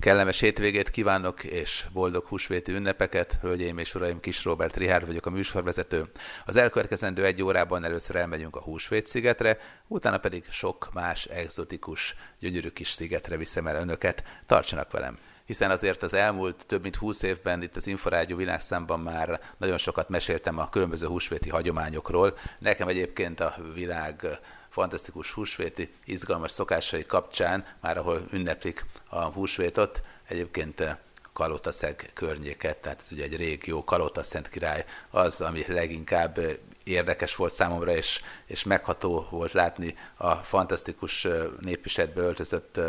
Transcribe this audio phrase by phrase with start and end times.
[0.00, 3.38] Kellemes hétvégét kívánok, és boldog húsvéti ünnepeket.
[3.40, 6.10] Hölgyeim és uraim, Kis Robert Rihárd vagyok a műsorvezető.
[6.44, 12.68] Az elkövetkezendő egy órában először elmegyünk a Húsvét szigetre, utána pedig sok más egzotikus, gyönyörű
[12.68, 14.24] kis szigetre viszem el önöket.
[14.46, 15.18] Tartsanak velem!
[15.44, 20.08] hiszen azért az elmúlt több mint 20 évben itt az Inforádió világszámban már nagyon sokat
[20.08, 22.38] meséltem a különböző húsvéti hagyományokról.
[22.58, 24.38] Nekem egyébként a világ
[24.68, 30.96] fantasztikus húsvéti, izgalmas szokásai kapcsán, már ahol ünneplik a húsvétot, egyébként eh,
[31.32, 37.52] Kalotaszeg környéket, tehát ez ugye egy régió, Kalotaszent király az, ami leginkább eh, érdekes volt
[37.52, 42.80] számomra, és, és megható volt látni a fantasztikus eh, népvisetbe öltözött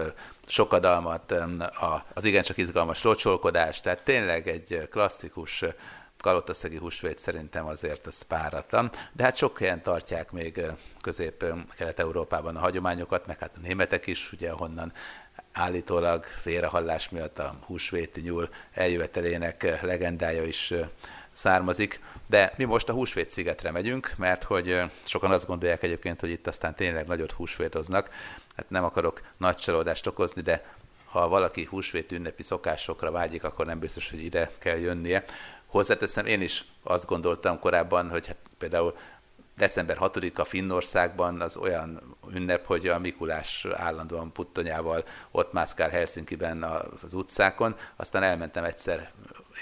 [0.48, 1.34] sokadalmat,
[2.14, 5.64] az igencsak izgalmas locsolkodást, tehát tényleg egy klasszikus
[6.22, 10.62] kalotaszegi húsvét szerintem azért az páratlan, de hát sok helyen tartják még
[11.02, 14.94] közép-kelet-európában a hagyományokat, meg hát a németek is, ugye honnan
[15.52, 20.74] állítólag félrehallás miatt a húsvéti nyúl eljövetelének legendája is
[21.32, 22.00] származik.
[22.28, 26.48] De mi most a húsvét szigetre megyünk, mert hogy sokan azt gondolják egyébként, hogy itt
[26.48, 28.10] aztán tényleg nagyot húsvétoznak.
[28.56, 30.66] Hát nem akarok nagy csalódást okozni, de
[31.06, 35.26] ha valaki húsvét ünnepi szokásokra vágyik, akkor nem biztos, hogy ide kell jönnie.
[35.66, 38.98] Hozzáteszem, én is azt gondoltam korábban, hogy hát például
[39.58, 46.64] december 6-a Finnországban az olyan ünnep, hogy a Mikulás állandóan puttonyával ott mászkál Helsinki-ben
[47.04, 49.12] az utcákon, aztán elmentem egyszer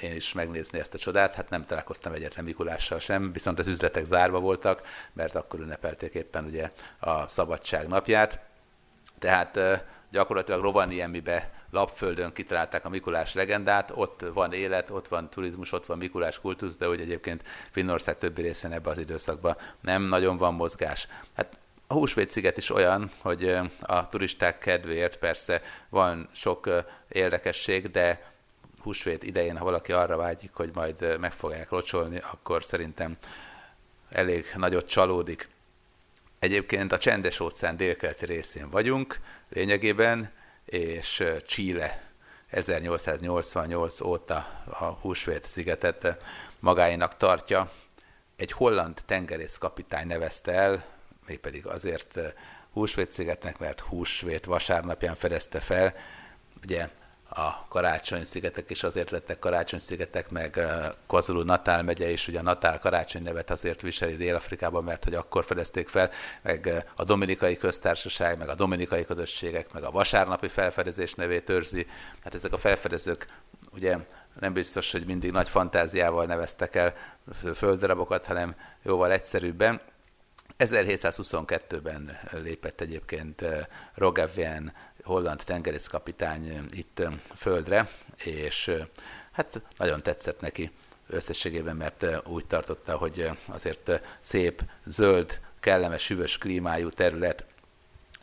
[0.02, 4.06] én is megnézni ezt a csodát, hát nem találkoztam egyetlen Mikulással sem, viszont az üzletek
[4.06, 4.82] zárva voltak,
[5.14, 8.40] mert akkor ünnepelték éppen ugye a szabadság napját.
[9.20, 9.60] Tehát
[10.12, 15.98] gyakorlatilag Rovaniemibe lapföldön kitalálták a Mikulás legendát, ott van élet, ott van turizmus, ott van
[15.98, 21.08] Mikulás kultusz, de hogy egyébként Finnország többi részén ebbe az időszakban nem nagyon van mozgás.
[21.34, 21.58] Hát
[21.92, 26.70] a Húsvét sziget is olyan, hogy a turisták kedvéért persze van sok
[27.08, 28.32] érdekesség, de
[28.82, 33.18] húsvét idején, ha valaki arra vágyik, hogy majd meg fogják locsolni, akkor szerintem
[34.10, 35.48] elég nagyot csalódik.
[36.40, 39.20] Egyébként a csendes óceán délkeleti részén vagyunk
[39.50, 40.32] lényegében,
[40.66, 42.02] és Chile
[42.50, 46.18] 1888 óta a Húsvét szigetet
[46.60, 47.72] magáinak tartja.
[48.36, 50.98] Egy holland tengerészkapitány nevezte el,
[51.30, 52.20] mégpedig azért
[52.74, 55.94] Húsvét szigetnek, mert Húsvét vasárnapján fedezte fel.
[56.64, 56.90] Ugye
[57.30, 60.60] a Karácsony-szigetek is azért lettek Karácsony-szigetek, meg
[61.08, 65.46] Kozulu Natál megye is, ugye a Natál Karácsony nevet azért viseli Dél-Afrikában, mert hogy akkor
[65.46, 71.50] fedezték fel, meg a Dominikai Köztársaság, meg a Dominikai Közösségek, meg a Vasárnapi Felfedezés nevét
[71.50, 71.88] őrzi.
[72.24, 73.28] Hát ezek a felfedezők
[73.72, 73.98] ugye
[74.40, 76.94] nem biztos, hogy mindig nagy fantáziával neveztek el
[77.56, 79.82] földrabokat, hanem jóval egyszerűbben.
[80.60, 83.46] 1722-ben lépett egyébként
[83.94, 87.02] Roggevien holland tengerészkapitány itt
[87.36, 87.90] földre,
[88.24, 88.72] és
[89.32, 90.72] hát nagyon tetszett neki
[91.08, 97.46] összességében, mert úgy tartotta, hogy azért szép, zöld, kellemes, hűvös klímájú terület.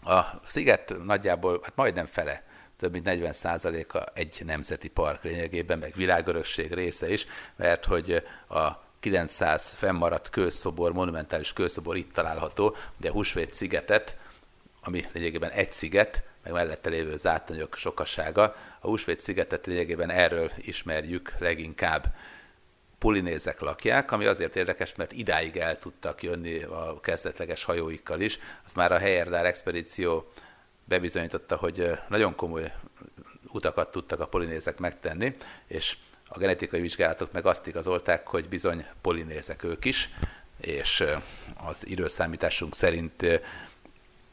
[0.05, 2.43] A sziget nagyjából, hát majdnem fele,
[2.79, 7.27] több mint 40%-a egy nemzeti park lényegében, meg világörökség része is,
[7.57, 14.17] mert hogy a 900 fennmaradt kőszobor, monumentális kőszobor itt található, de Húsvét szigetet,
[14.83, 18.43] ami lényegében egy sziget, meg mellette lévő zátonyok sokasága.
[18.81, 22.15] A Húsvét szigetet lényegében erről ismerjük leginkább.
[22.99, 28.39] Polinézek lakják, ami azért érdekes, mert idáig el tudtak jönni a kezdetleges hajóikkal is.
[28.65, 30.33] Az már a Heyerdár expedíció
[30.85, 32.73] bebizonyította, hogy nagyon komoly
[33.49, 35.37] utakat tudtak a polinézek megtenni,
[35.67, 35.97] és
[36.29, 40.11] a genetikai vizsgálatok meg azt igazolták, hogy bizony polinézek ők is,
[40.61, 41.05] és
[41.67, 43.41] az időszámításunk szerint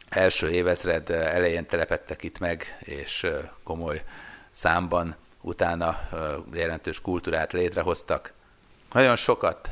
[0.09, 3.28] első évezred elején telepettek itt meg, és
[3.64, 4.04] komoly
[4.52, 6.09] számban utána
[6.54, 8.34] jelentős kultúrát létrehoztak.
[8.92, 9.70] Nagyon sokat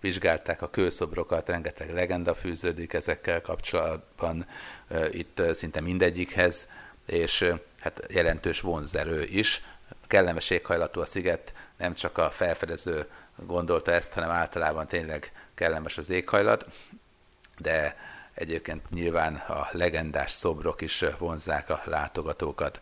[0.00, 4.46] vizsgálták a kőszobrokat, rengeteg legenda fűződik ezekkel kapcsolatban,
[5.10, 6.68] itt szinte mindegyikhez,
[7.06, 9.62] és hát jelentős vonzerő is.
[10.06, 16.10] Kellemes éghajlatú a sziget, nem csak a felfedező gondolta ezt, hanem általában tényleg kellemes az
[16.10, 16.66] éghajlat,
[17.58, 17.96] de
[18.36, 22.80] Egyébként nyilván a legendás szobrok is vonzák a látogatókat.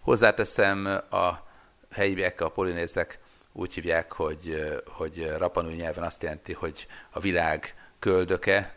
[0.00, 1.46] Hozzáteszem, a
[1.90, 3.18] helyiek, a polinézek
[3.52, 8.74] úgy hívják, hogy, hogy rapanúi nyelven azt jelenti, hogy a világ köldöke,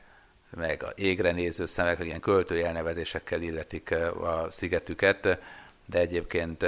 [0.50, 3.91] meg a égre néző szemek, ilyen költői elnevezésekkel illetik
[4.21, 5.38] a szigetüket,
[5.85, 6.65] de egyébként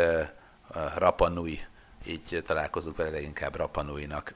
[0.95, 1.65] Rapanui,
[2.05, 4.33] így találkozunk vele leginkább Rapanuinak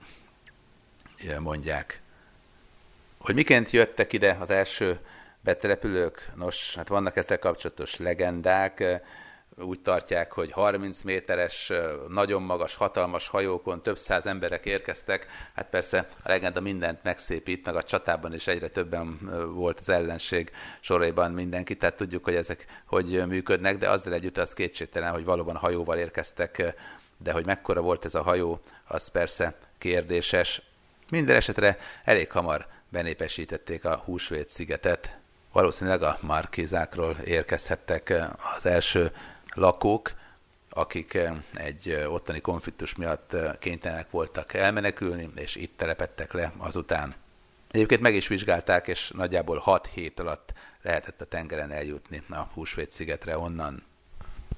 [1.40, 2.02] mondják.
[3.18, 5.00] Hogy miként jöttek ide az első
[5.42, 6.32] betelepülők?
[6.36, 8.84] Nos, hát vannak ezzel kapcsolatos legendák.
[9.58, 11.72] Úgy tartják, hogy 30 méteres,
[12.08, 15.28] nagyon magas, hatalmas hajókon több száz emberek érkeztek.
[15.54, 19.20] Hát persze a legenda mindent megszépít, meg a csatában is egyre többen
[19.54, 24.54] volt az ellenség soraiban mindenki, tehát tudjuk, hogy ezek hogy működnek, de azzal együtt az
[24.54, 26.76] kétségtelen, hogy valóban hajóval érkeztek,
[27.18, 30.62] de hogy mekkora volt ez a hajó, az persze kérdéses.
[31.10, 35.18] Minden esetre elég hamar benépesítették a Húsvét szigetet.
[35.52, 38.14] Valószínűleg a markézákról érkezhettek
[38.58, 39.12] az első
[39.56, 40.14] lakók,
[40.70, 46.54] akik eh, egy eh, ottani konfliktus miatt eh, kénytelenek voltak elmenekülni, és itt telepettek le
[46.58, 47.16] azután.
[47.72, 52.92] Egyébként meg is vizsgálták, és nagyjából 6 hét alatt lehetett a tengeren eljutni a Húsvét
[52.92, 53.84] szigetre onnan.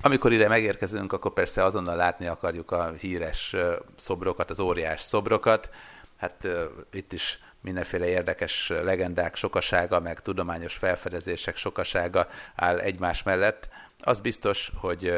[0.01, 3.55] Amikor ide megérkezünk, akkor persze azonnal látni akarjuk a híres
[3.95, 5.69] szobrokat, az óriás szobrokat.
[6.17, 6.47] Hát
[6.91, 13.69] itt is mindenféle érdekes legendák sokasága, meg tudományos felfedezések sokasága áll egymás mellett.
[13.99, 15.13] Az biztos, hogy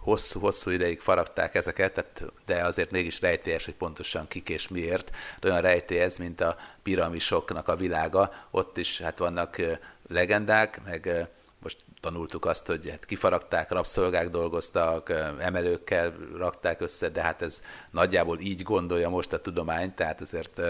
[0.00, 5.10] hosszú-hosszú ideig faragták ezeket, de azért mégis rejtélyes, hogy pontosan kik és miért.
[5.40, 8.32] De olyan rejtélyez, mint a piramisoknak a világa.
[8.50, 9.60] Ott is hát vannak
[10.08, 11.28] legendák, meg
[11.62, 18.40] most tanultuk azt, hogy hát kifaragták, rabszolgák dolgoztak, emelőkkel rakták össze, de hát ez nagyjából
[18.40, 20.60] így gondolja most a tudomány, tehát ezért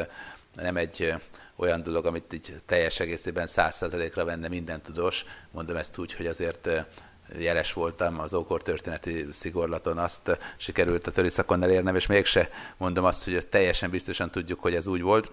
[0.54, 1.14] nem egy
[1.56, 5.24] olyan dolog, amit így teljes egészében száz százalékra venne minden tudós.
[5.50, 6.68] Mondom ezt úgy, hogy azért
[7.36, 13.24] jeles voltam az ókor történeti szigorlaton, azt sikerült a töriszakon elérnem, és mégse mondom azt,
[13.24, 15.32] hogy teljesen biztosan tudjuk, hogy ez úgy volt.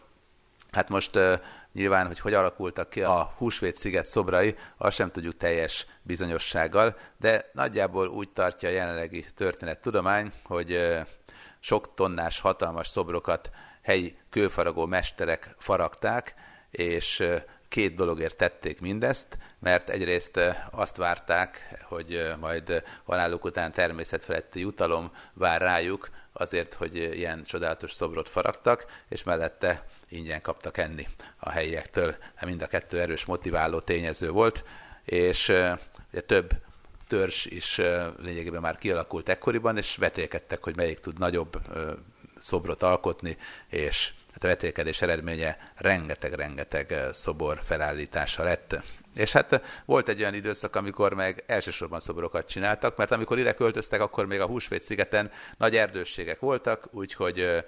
[0.72, 1.20] Hát most
[1.74, 7.50] nyilván, hogy hogy alakultak ki a Húsvét sziget szobrai, azt sem tudjuk teljes bizonyossággal, de
[7.54, 10.96] nagyjából úgy tartja a jelenlegi történettudomány, hogy
[11.60, 13.50] sok tonnás hatalmas szobrokat
[13.82, 16.36] helyi kőfaragó mesterek faragták,
[16.70, 17.24] és
[17.76, 20.40] két dologért tették mindezt, mert egyrészt
[20.72, 28.30] azt várták, hogy majd haláluk után természetfeletti jutalom vár rájuk, azért, hogy ilyen csodálatos szobrot
[28.30, 31.08] faragtak, és mellette ingyen kaptak enni
[31.38, 32.16] a helyiektől.
[32.42, 34.64] Mind a kettő erős motiváló tényező volt,
[35.04, 35.50] és
[36.12, 36.52] ugye több
[37.08, 37.82] törzs is
[38.18, 41.62] lényegében már kialakult ekkoriban, és vetélkedtek, hogy melyik tud nagyobb
[42.38, 43.38] szobrot alkotni,
[43.68, 48.82] és hát a vetélkedés eredménye rengeteg-rengeteg szobor felállítása lett.
[49.16, 54.02] És hát volt egy olyan időszak, amikor meg elsősorban szobrokat csináltak, mert amikor ide költöztek,
[54.02, 57.64] akkor még a Húsvét szigeten nagy erdősségek voltak, úgyhogy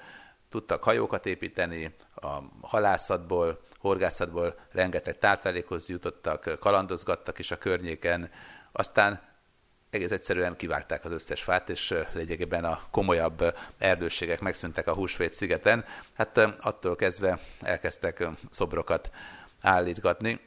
[0.50, 8.32] tudtak hajókat építeni, a halászatból, horgászatból rengeteg táplálékhoz jutottak, kalandozgattak is a környéken,
[8.72, 9.22] aztán
[9.98, 15.86] egész egyszerűen kivágták az összes fát, és lényegében a komolyabb erdősségek megszűntek a Húsvét szigeten.
[16.14, 19.10] Hát attól kezdve elkezdtek szobrokat
[19.62, 20.40] állítgatni.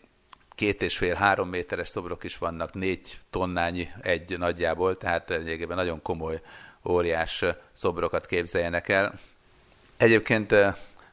[0.54, 6.02] Két és fél, három méteres szobrok is vannak, négy tonnányi egy nagyjából, tehát lényegében nagyon
[6.02, 6.40] komoly,
[6.84, 9.18] óriás szobrokat képzeljenek el.
[9.96, 10.54] Egyébként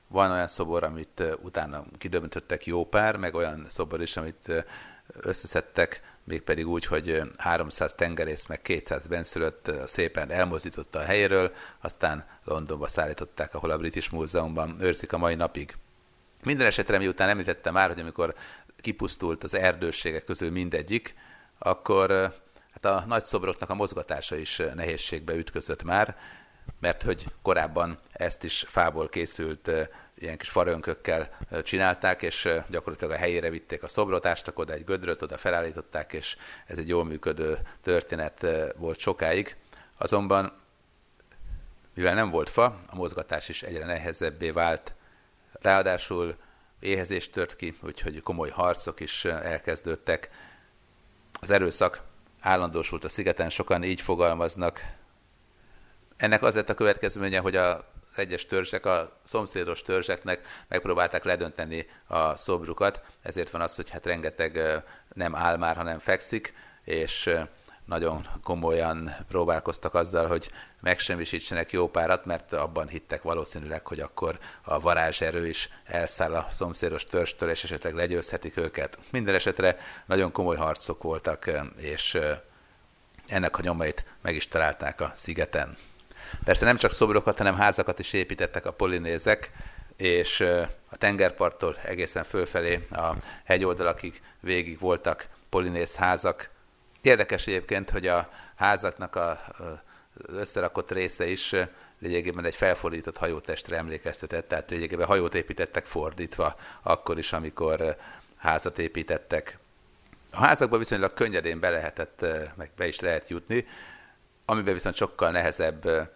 [0.08, 4.66] van olyan szobor, amit utána kidöbbentöttek jó pár, meg olyan szobor is, amit
[5.08, 12.88] összeszedtek mégpedig úgy, hogy 300 tengerész meg 200 benszülött szépen elmozdította a helyéről, aztán Londonba
[12.88, 15.76] szállították, ahol a British Múzeumban őrzik a mai napig.
[16.44, 18.36] Minden esetre, miután említettem már, hogy amikor
[18.82, 21.16] kipusztult az erdőségek közül mindegyik,
[21.58, 22.10] akkor
[22.72, 26.18] hát a nagy szobroknak a mozgatása is nehézségbe ütközött már,
[26.80, 29.72] mert hogy korábban ezt is fából készült
[30.20, 35.22] ilyen kis farönkökkel csinálták, és gyakorlatilag a helyére vitték a szobrot, ástak oda egy gödröt,
[35.22, 38.46] oda felállították, és ez egy jól működő történet
[38.76, 39.56] volt sokáig.
[39.98, 40.54] Azonban,
[41.94, 44.94] mivel nem volt fa, a mozgatás is egyre nehezebbé vált.
[45.52, 46.36] Ráadásul
[46.80, 50.30] éhezés tört ki, úgyhogy komoly harcok is elkezdődtek.
[51.40, 52.02] Az erőszak
[52.40, 54.82] állandósult a szigeten, sokan így fogalmaznak.
[56.18, 57.86] Ennek az lett a következménye, hogy a
[58.18, 64.84] egyes törzsek a szomszédos törzseknek megpróbálták ledönteni a szobrukat, ezért van az, hogy hát rengeteg
[65.14, 67.30] nem áll már, hanem fekszik, és
[67.86, 74.80] nagyon komolyan próbálkoztak azzal, hogy megsemmisítsenek jó párat, mert abban hittek valószínűleg, hogy akkor a
[74.80, 79.00] varázserő is elszáll a szomszédos törstől, és esetleg legyőzhetik őket.
[79.10, 82.18] Minden esetre nagyon komoly harcok voltak, és
[83.28, 85.78] ennek a nyomait meg is találták a szigeten.
[86.44, 89.52] Persze nem csak szobrokat, hanem házakat is építettek a polinézek,
[89.98, 90.40] és
[90.90, 93.12] a tengerparttól egészen fölfelé a
[93.44, 96.50] hegyoldalakig végig voltak polinéz házak.
[97.02, 99.40] Érdekes egyébként, hogy a házaknak a,
[100.28, 101.56] összerakott része is
[102.00, 107.96] lényegében egy felfordított hajótestre emlékeztetett, tehát lényegében hajót építettek fordítva, akkor is, amikor
[108.38, 109.58] házat építettek.
[110.32, 113.68] A házakba viszonylag könnyedén be lehetett, meg be is lehet jutni,
[114.46, 116.10] amiben viszont sokkal nehezebb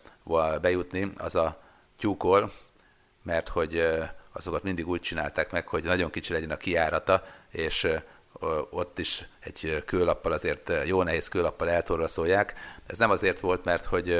[0.61, 1.61] bejutni, az a
[1.97, 2.51] tyúkol,
[3.23, 3.87] mert hogy
[4.31, 7.87] azokat mindig úgy csinálták meg, hogy nagyon kicsi legyen a kiárata, és
[8.69, 12.53] ott is egy kőlappal azért jó nehéz kőlappal eltorraszolják.
[12.87, 14.11] Ez nem azért volt, mert hogy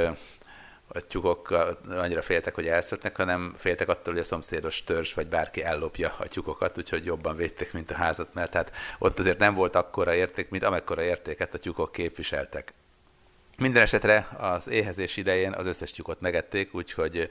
[0.93, 1.50] a tyúkok
[1.89, 6.27] annyira féltek, hogy elszöknek, hanem féltek attól, hogy a szomszédos törzs vagy bárki ellopja a
[6.27, 10.50] tyúkokat, úgyhogy jobban védték, mint a házat, mert hát ott azért nem volt akkora érték,
[10.50, 12.74] mint amekkora értéket a tyúkok képviseltek.
[13.62, 17.30] Minden esetre az éhezés idején az összes tyúkot megették, úgyhogy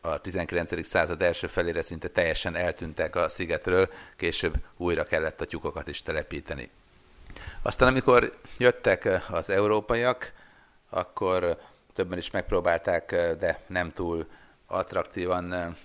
[0.00, 0.86] a 19.
[0.86, 6.70] század első felére szinte teljesen eltűntek a szigetről, később újra kellett a tyúkokat is telepíteni.
[7.62, 10.32] Aztán amikor jöttek az európaiak,
[10.90, 11.60] akkor
[11.94, 14.26] többen is megpróbálták, de nem túl
[14.66, 15.76] attraktívan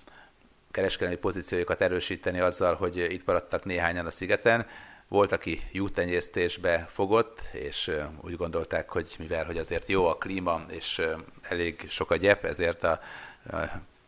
[0.70, 4.66] kereskedelmi pozíciójukat erősíteni azzal, hogy itt maradtak néhányan a szigeten.
[5.08, 11.02] Volt, aki juhtenyésztésbe fogott, és úgy gondolták, hogy mivel hogy azért jó a klíma, és
[11.42, 13.00] elég sok a gyep, ezért a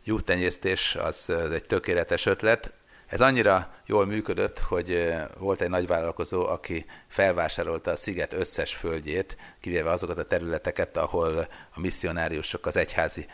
[0.03, 2.71] juhtenyésztés az egy tökéletes ötlet.
[3.07, 9.89] Ez annyira jól működött, hogy volt egy nagyvállalkozó, aki felvásárolta a sziget összes földjét, kivéve
[9.89, 13.25] azokat a területeket, ahol a misszionáriusok, az egyházi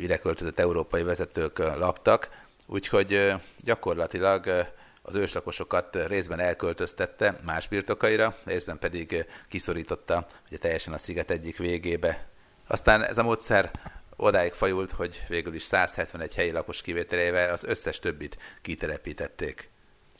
[0.00, 2.28] ideköltözött európai vezetők laktak,
[2.66, 3.32] úgyhogy
[3.64, 11.58] gyakorlatilag az őslakosokat részben elköltöztette más birtokaira, részben pedig kiszorította ugye teljesen a sziget egyik
[11.58, 12.26] végébe.
[12.66, 13.70] Aztán ez a módszer
[14.16, 19.70] odáig fajult, hogy végül is 171 helyi lakos kivételével az összes többit kitelepítették.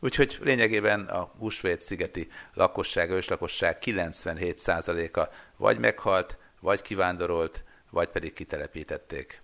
[0.00, 9.41] Úgyhogy lényegében a Húsvét szigeti lakosság, őslakosság 97%-a vagy meghalt, vagy kivándorolt, vagy pedig kitelepítették.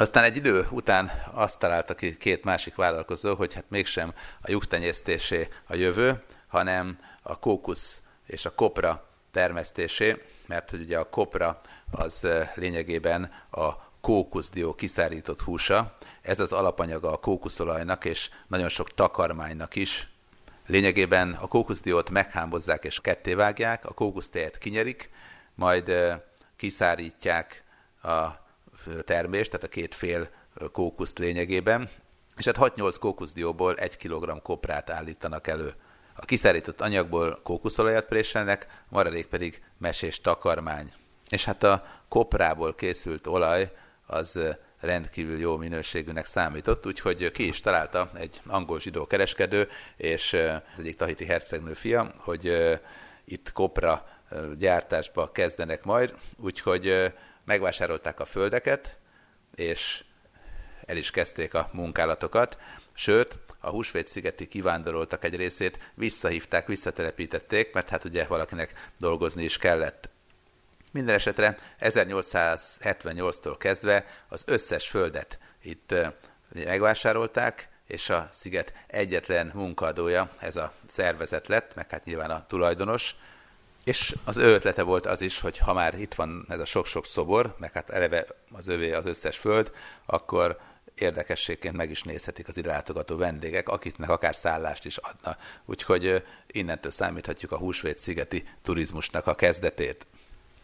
[0.00, 5.48] Aztán egy idő után azt találta ki két másik vállalkozó, hogy hát mégsem a lyuktenyésztésé
[5.66, 12.26] a jövő, hanem a kókusz és a kopra termesztésé, mert hogy ugye a kopra az
[12.54, 15.96] lényegében a kókuszdió kiszárított húsa.
[16.22, 20.08] Ez az alapanyaga a kókuszolajnak és nagyon sok takarmánynak is.
[20.66, 25.10] Lényegében a kókuszdiót meghámozzák és kettévágják, a kókusztejet kinyerik,
[25.54, 25.92] majd
[26.56, 27.64] kiszárítják
[28.02, 28.46] a
[29.04, 30.28] termést, tehát a két fél
[30.72, 31.90] kókuszt lényegében,
[32.36, 35.74] és hát 6-8 kókuszdióból 1 kg koprát állítanak elő.
[36.14, 40.92] A kiszárított anyagból kókuszolajat préselnek, maradék pedig mesés takarmány.
[41.28, 43.72] És hát a koprából készült olaj
[44.06, 44.38] az
[44.80, 50.32] rendkívül jó minőségűnek számított, úgyhogy ki is találta egy angol zsidó kereskedő, és
[50.72, 52.78] az egyik tahiti hercegnő fia, hogy
[53.24, 54.06] itt kopra
[54.58, 57.12] gyártásba kezdenek majd, úgyhogy
[57.48, 58.96] megvásárolták a földeket,
[59.54, 60.04] és
[60.86, 62.58] el is kezdték a munkálatokat,
[62.94, 70.08] sőt, a húsvét-szigeti kivándoroltak egy részét visszahívták, visszatelepítették, mert hát ugye valakinek dolgozni is kellett.
[70.92, 75.94] Minden esetre 1878-tól kezdve az összes földet itt
[76.52, 83.14] megvásárolták, és a sziget egyetlen munkadója ez a szervezet lett, meg hát nyilván a tulajdonos,
[83.88, 87.06] és az ő ötlete volt az is, hogy ha már itt van ez a sok-sok
[87.06, 89.72] szobor, meg hát eleve az övé az összes föld,
[90.06, 90.60] akkor
[90.94, 95.36] érdekességként meg is nézhetik az ide látogató vendégek, akiknek akár szállást is adna.
[95.64, 100.06] Úgyhogy innentől számíthatjuk a húsvét szigeti turizmusnak a kezdetét.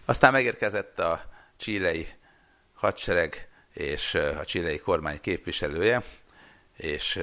[0.05, 1.25] Aztán megérkezett a
[1.57, 2.09] csílei
[2.75, 6.03] hadsereg és a csílei kormány képviselője,
[6.77, 7.21] és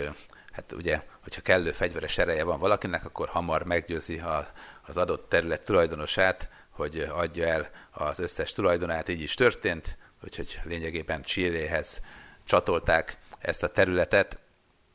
[0.51, 4.51] hát ugye, hogyha kellő fegyveres ereje van valakinek, akkor hamar meggyőzi a,
[4.85, 11.21] az adott terület tulajdonosát, hogy adja el az összes tulajdonát, így is történt, úgyhogy lényegében
[11.21, 12.01] Csilléhez
[12.43, 14.39] csatolták ezt a területet.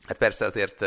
[0.07, 0.85] Hát persze azért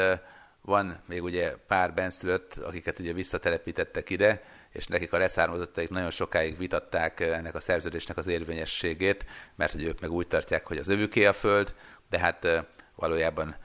[0.60, 4.42] van még ugye pár benszülött, akiket ugye visszatelepítettek ide,
[4.72, 10.00] és nekik a leszármazottaik nagyon sokáig vitatták ennek a szerződésnek az érvényességét, mert hogy ők
[10.00, 11.74] meg úgy tartják, hogy az övüké a föld,
[12.10, 13.56] de hát valójában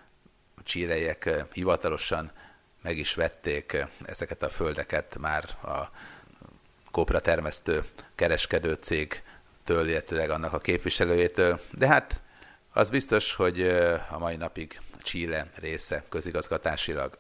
[0.56, 2.32] a hivatalosan
[2.86, 5.92] meg is vették ezeket a földeket már a
[6.92, 12.22] kopra termesztő kereskedő cégtől, illetőleg annak a képviselőjétől, de hát
[12.74, 13.62] az biztos, hogy
[14.10, 17.18] a mai napig Chile része közigazgatásilag.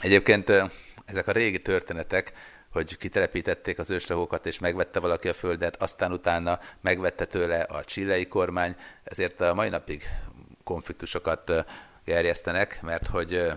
[0.00, 0.52] Egyébként
[1.04, 2.32] ezek a régi történetek,
[2.70, 8.26] hogy kitelepítették az őslakókat, és megvette valaki a földet, aztán utána megvette tőle a csilei
[8.26, 10.08] kormány, ezért a mai napig
[10.64, 11.52] konfliktusokat
[12.04, 13.52] gerjesztenek, mert hogy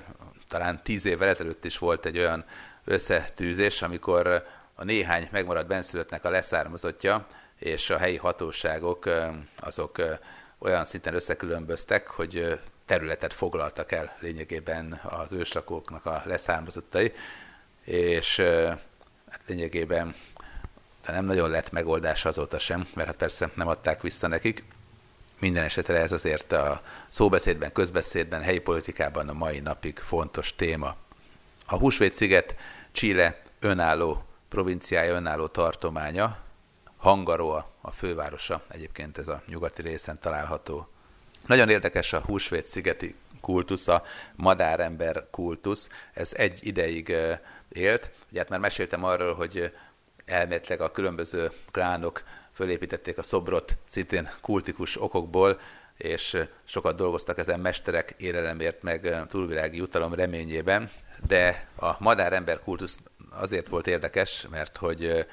[0.49, 2.45] talán tíz évvel ezelőtt is volt egy olyan
[2.83, 9.09] összetűzés, amikor a néhány megmaradt benszülöttnek a leszármazottja, és a helyi hatóságok
[9.59, 10.01] azok
[10.57, 17.13] olyan szinten összekülönböztek, hogy területet foglaltak el lényegében az őslakóknak a leszármazottai,
[17.83, 18.37] és
[19.29, 20.15] hát lényegében
[21.05, 24.63] de nem nagyon lett megoldás azóta sem, mert hát persze nem adták vissza nekik.
[25.39, 30.95] Minden esetre ez azért a szóbeszédben, közbeszédben, helyi politikában a mai napig fontos téma.
[31.65, 32.55] A Húsvét-sziget
[32.91, 36.37] Chile önálló provinciája, önálló tartománya,
[36.97, 40.87] Hangaroa a fővárosa, egyébként ez a nyugati részen található.
[41.45, 44.03] Nagyon érdekes a Húsvét-szigeti kultusz, a
[44.35, 45.89] madárember kultusz.
[46.13, 47.15] Ez egy ideig
[47.69, 48.11] élt.
[48.29, 49.73] Ugye hát már meséltem arról, hogy
[50.25, 52.23] elméletileg a különböző klánok
[52.59, 55.59] fölépítették a szobrot szintén kultikus okokból,
[55.97, 60.91] és sokat dolgoztak ezen mesterek élelemért, meg túlvilági jutalom reményében,
[61.27, 62.97] de a madárember kultusz
[63.29, 65.25] azért volt érdekes, mert hogy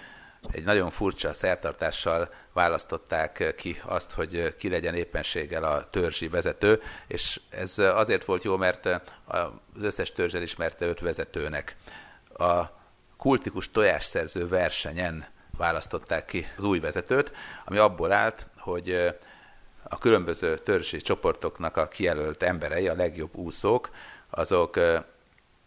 [0.51, 7.41] egy nagyon furcsa szertartással választották ki azt, hogy ki legyen éppenséggel a törzsi vezető, és
[7.51, 8.87] ez azért volt jó, mert
[9.25, 11.77] az összes törzs elismerte öt vezetőnek.
[12.39, 12.63] A
[13.17, 17.33] kultikus tojásszerző versenyen választották ki az új vezetőt,
[17.65, 19.15] ami abból állt, hogy
[19.83, 23.91] a különböző törzsi csoportoknak a kijelölt emberei, a legjobb úszók,
[24.31, 24.77] azok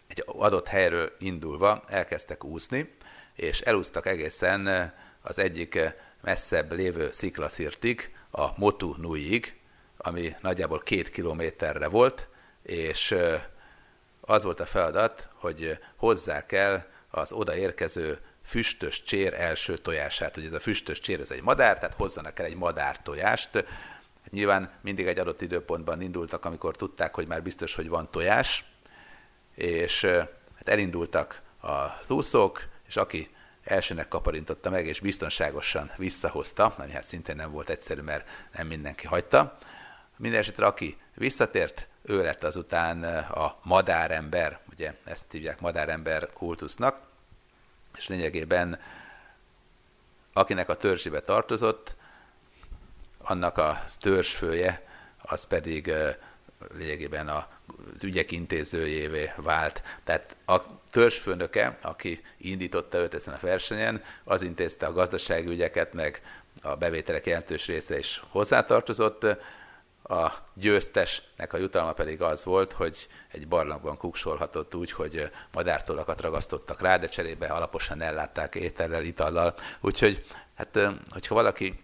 [0.08, 2.96] egy adott helyről indulva elkezdtek úszni,
[3.36, 5.80] és elúztak egészen az egyik
[6.22, 9.60] messzebb lévő sziklaszirtig, a Motu Nuiig,
[9.98, 12.28] ami nagyjából két kilométerre volt,
[12.62, 13.16] és
[14.22, 18.20] az volt a feladat, hogy hozzák el az odaérkező
[18.50, 20.38] füstös csér első tojását.
[20.38, 23.50] Ugye ez a füstös csér, ez egy madár, tehát hozzanak el egy madár tojást.
[24.24, 28.64] Hát nyilván mindig egy adott időpontban indultak, amikor tudták, hogy már biztos, hogy van tojás,
[29.56, 30.02] és
[30.56, 33.30] hát elindultak az úszók, és aki
[33.64, 39.08] elsőnek kaparintotta meg, és biztonságosan visszahozta, ami hát szintén nem volt egyszerű, mert nem mindenki
[39.08, 39.58] hagyta.
[40.18, 47.09] Minden esetre, aki visszatért, ő lett azután a madárember, ugye ezt hívják madárember kultusznak,
[48.00, 48.80] és lényegében
[50.34, 51.96] akinek a törzsébe tartozott,
[53.18, 54.88] annak a törzsfője,
[55.22, 55.94] az pedig
[56.78, 59.82] lényegében az ügyek intézőjévé vált.
[60.04, 60.58] Tehát a
[60.92, 66.22] törzsfőnöke, aki indította őt ezen a versenyen, az intézte a gazdasági ügyeket, meg
[66.62, 69.26] a bevételek jelentős része is hozzátartozott,
[70.10, 76.82] a győztesnek a jutalma pedig az volt, hogy egy barlangban kuksolhatott úgy, hogy madártolakat ragasztottak
[76.82, 79.56] rá, de cserébe alaposan ellátták étellel, itallal.
[79.80, 81.84] Úgyhogy, hát, hogyha valaki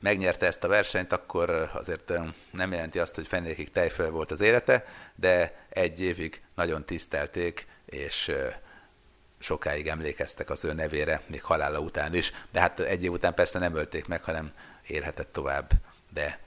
[0.00, 2.12] megnyerte ezt a versenyt, akkor azért
[2.50, 8.32] nem jelenti azt, hogy fennékig tejföl volt az élete, de egy évig nagyon tisztelték, és
[9.38, 12.32] sokáig emlékeztek az ő nevére, még halála után is.
[12.50, 14.52] De hát egy év után persze nem ölték meg, hanem
[14.86, 15.70] élhetett tovább,
[16.12, 16.38] de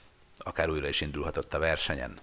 [0.47, 2.19] akár újra is indulhatott a versenyen.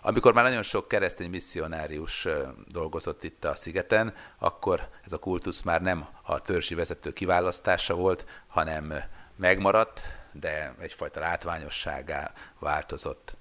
[0.00, 2.28] Amikor már nagyon sok keresztény misszionárius
[2.66, 8.26] dolgozott itt a szigeten, akkor ez a kultusz már nem a törzsi vezető kiválasztása volt,
[8.46, 8.94] hanem
[9.36, 10.00] megmaradt,
[10.32, 13.34] de egyfajta látványosságá változott.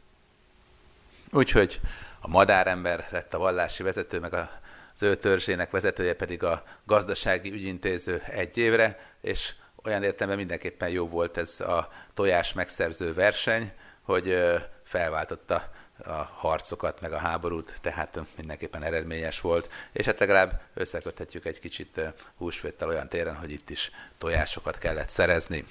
[1.31, 1.79] Úgyhogy
[2.19, 8.23] a madárember lett a vallási vezető, meg az ő törzsének vezetője pedig a gazdasági ügyintéző
[8.27, 9.53] egy évre, és
[9.83, 14.37] olyan értelemben mindenképpen jó volt ez a tojás megszerző verseny, hogy
[14.83, 15.71] felváltotta
[16.05, 22.01] a harcokat, meg a háborút, tehát mindenképpen eredményes volt, és hát legalább összeköthetjük egy kicsit
[22.37, 25.65] húsvéttel olyan téren, hogy itt is tojásokat kellett szerezni.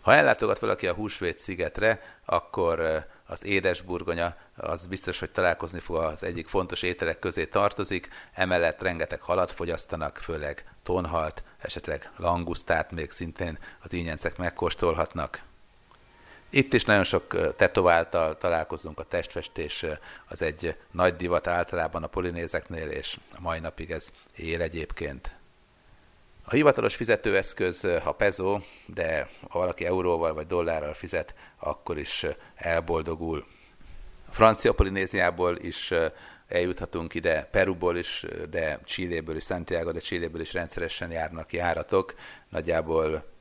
[0.00, 6.22] Ha ellátogat valaki a húsvét szigetre, akkor az édesburgonya, az biztos, hogy találkozni fog az
[6.22, 13.58] egyik fontos ételek közé tartozik, emellett rengeteg halat fogyasztanak, főleg tonhalt, esetleg langusztát még szintén
[13.82, 15.42] az ínyencek megkóstolhatnak.
[16.56, 19.84] Itt is nagyon sok tetováltal találkozunk, a testfestés
[20.28, 25.34] az egy nagy divat általában a polinézeknél, és a mai napig ez él egyébként.
[26.44, 33.46] A hivatalos fizetőeszköz a peso, de ha valaki euróval vagy dollárral fizet, akkor is elboldogul.
[34.30, 35.92] Francia Polinéziából is
[36.48, 42.14] eljuthatunk ide, Peruból is, de Chiléből is, Santiago de Chiléből is rendszeresen járnak járatok.
[42.48, 43.32] Nagyjából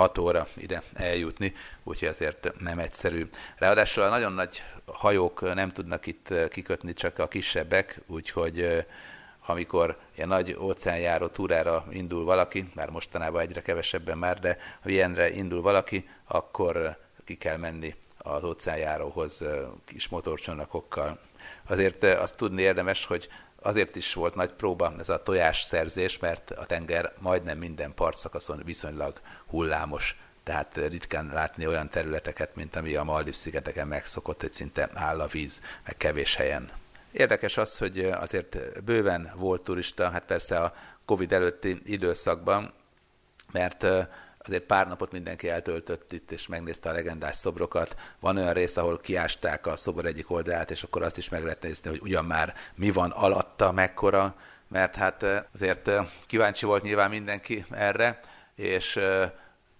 [0.00, 3.28] 6 óra ide eljutni, úgyhogy ezért nem egyszerű.
[3.56, 8.84] Ráadásul a nagyon nagy hajók nem tudnak itt kikötni, csak a kisebbek, úgyhogy
[9.46, 15.30] amikor ilyen nagy óceánjáró túrára indul valaki, már mostanában egyre kevesebben már, de ha ilyenre
[15.30, 19.44] indul valaki, akkor ki kell menni az óceánjáróhoz
[19.84, 21.18] kis motorcsónakokkal.
[21.66, 23.28] Azért azt tudni érdemes, hogy
[23.62, 28.62] azért is volt nagy próba ez a tojás szerzés, mert a tenger majdnem minden partszakaszon
[28.64, 34.90] viszonylag hullámos, tehát ritkán látni olyan területeket, mint ami a Maldiv szigeteken megszokott, hogy szinte
[34.94, 36.70] áll a víz, meg kevés helyen.
[37.12, 42.72] Érdekes az, hogy azért bőven volt turista, hát persze a Covid előtti időszakban,
[43.52, 43.86] mert
[44.44, 47.96] azért pár napot mindenki eltöltött itt, és megnézte a legendás szobrokat.
[48.20, 51.62] Van olyan rész, ahol kiásták a szobor egyik oldalát, és akkor azt is meg lehet
[51.62, 54.34] nézni, hogy ugyan már mi van alatta, mekkora,
[54.68, 55.90] mert hát azért
[56.26, 58.20] kíváncsi volt nyilván mindenki erre,
[58.54, 59.00] és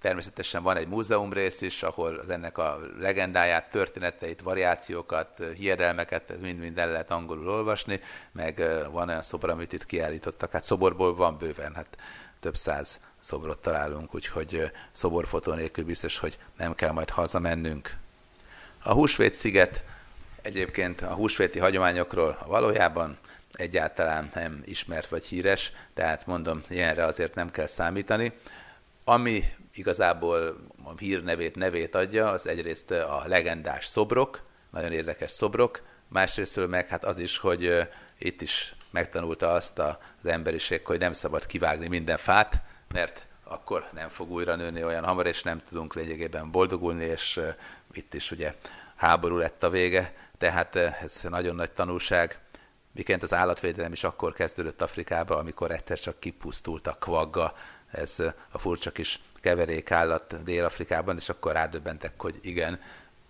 [0.00, 6.40] természetesen van egy múzeum rész is, ahol az ennek a legendáját, történeteit, variációkat, hiedelmeket, ez
[6.40, 8.00] mind-mind el lehet angolul olvasni,
[8.32, 10.52] meg van olyan szobor, amit itt kiállítottak.
[10.52, 11.96] Hát szoborból van bőven, hát
[12.40, 17.96] több száz szobrot találunk, úgyhogy szoborfotó nélkül biztos, hogy nem kell majd hazamennünk.
[18.82, 19.84] A Húsvét sziget
[20.42, 23.18] egyébként a húsvéti hagyományokról valójában
[23.52, 28.32] egyáltalán nem ismert vagy híres, tehát mondom, ilyenre azért nem kell számítani.
[29.04, 36.66] Ami igazából a hírnevét, nevét adja, az egyrészt a legendás szobrok, nagyon érdekes szobrok, másrészt
[36.66, 41.88] meg hát az is, hogy itt is megtanulta azt az emberiség, hogy nem szabad kivágni
[41.88, 42.62] minden fát,
[42.94, 47.40] mert akkor nem fog újra nőni olyan hamar, és nem tudunk lényegében boldogulni, és
[47.92, 48.54] itt is ugye
[48.96, 52.38] háború lett a vége, tehát ez nagyon nagy tanulság.
[52.92, 57.56] Miként az állatvédelem is akkor kezdődött Afrikába, amikor egyszer csak kipusztult a kvagga,
[57.90, 58.16] ez
[58.50, 62.80] a furcsa kis keverékállat Dél-Afrikában, és akkor rádöbbentek, hogy igen,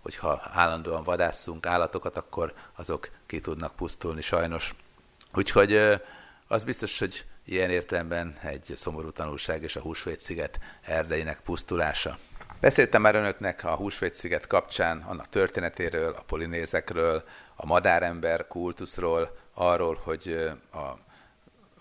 [0.01, 4.75] hogyha állandóan vadászunk állatokat, akkor azok ki tudnak pusztulni sajnos.
[5.33, 6.01] Úgyhogy
[6.47, 12.17] az biztos, hogy ilyen értelemben egy szomorú tanulság és a Húsvét-sziget erdeinek pusztulása.
[12.59, 17.23] Beszéltem már önöknek a Húsvét-sziget kapcsán annak történetéről, a polinézekről,
[17.55, 20.97] a madárember kultuszról, arról, hogy a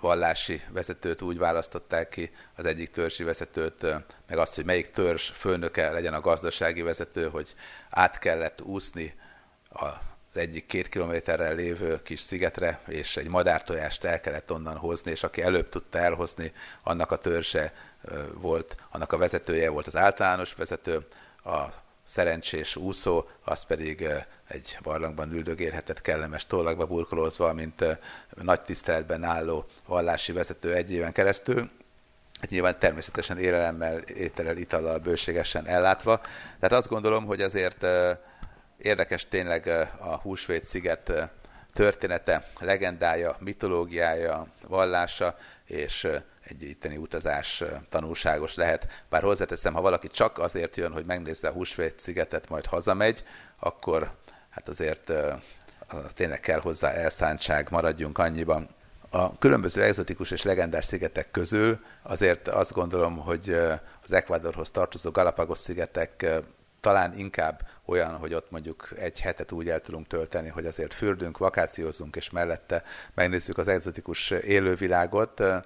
[0.00, 3.82] vallási vezetőt úgy választották ki, az egyik törzsi vezetőt,
[4.26, 7.54] meg azt, hogy melyik törzs főnöke legyen a gazdasági vezető, hogy
[7.90, 9.14] át kellett úszni
[10.30, 15.22] az egyik két kilométerrel lévő kis szigetre, és egy madártojást el kellett onnan hozni, és
[15.22, 17.72] aki előbb tudta elhozni, annak a törzse
[18.34, 21.06] volt, annak a vezetője volt az általános vezető,
[21.44, 21.64] a
[22.04, 24.08] szerencsés úszó, az pedig
[24.48, 27.84] egy barlangban üldögérhetett kellemes tollakba burkolózva, mint
[28.42, 31.70] nagy tiszteletben álló vallási vezető egy éven keresztül.
[32.40, 36.20] Hát nyilván természetesen élelemmel, ételel, itallal bőségesen ellátva.
[36.60, 37.86] Tehát azt gondolom, hogy azért
[38.82, 39.66] érdekes tényleg
[39.98, 41.12] a Húsvét sziget
[41.72, 46.08] története, legendája, mitológiája, vallása, és
[46.48, 48.86] egy itteni utazás tanulságos lehet.
[49.08, 53.24] Bár hozzáteszem, ha valaki csak azért jön, hogy megnézze a Húsvét szigetet, majd hazamegy,
[53.58, 54.10] akkor
[54.50, 55.12] hát azért
[56.14, 58.68] tényleg kell hozzá elszántság, maradjunk annyiban.
[59.10, 63.48] A különböző egzotikus és legendás szigetek közül azért azt gondolom, hogy
[64.02, 66.26] az Ecuadorhoz tartozó Galapagos szigetek
[66.80, 71.38] talán inkább olyan, hogy ott mondjuk egy hetet úgy el tudunk tölteni, hogy azért fürdünk,
[71.38, 75.40] vakációzunk, és mellette megnézzük az egzotikus élővilágot.
[75.40, 75.64] A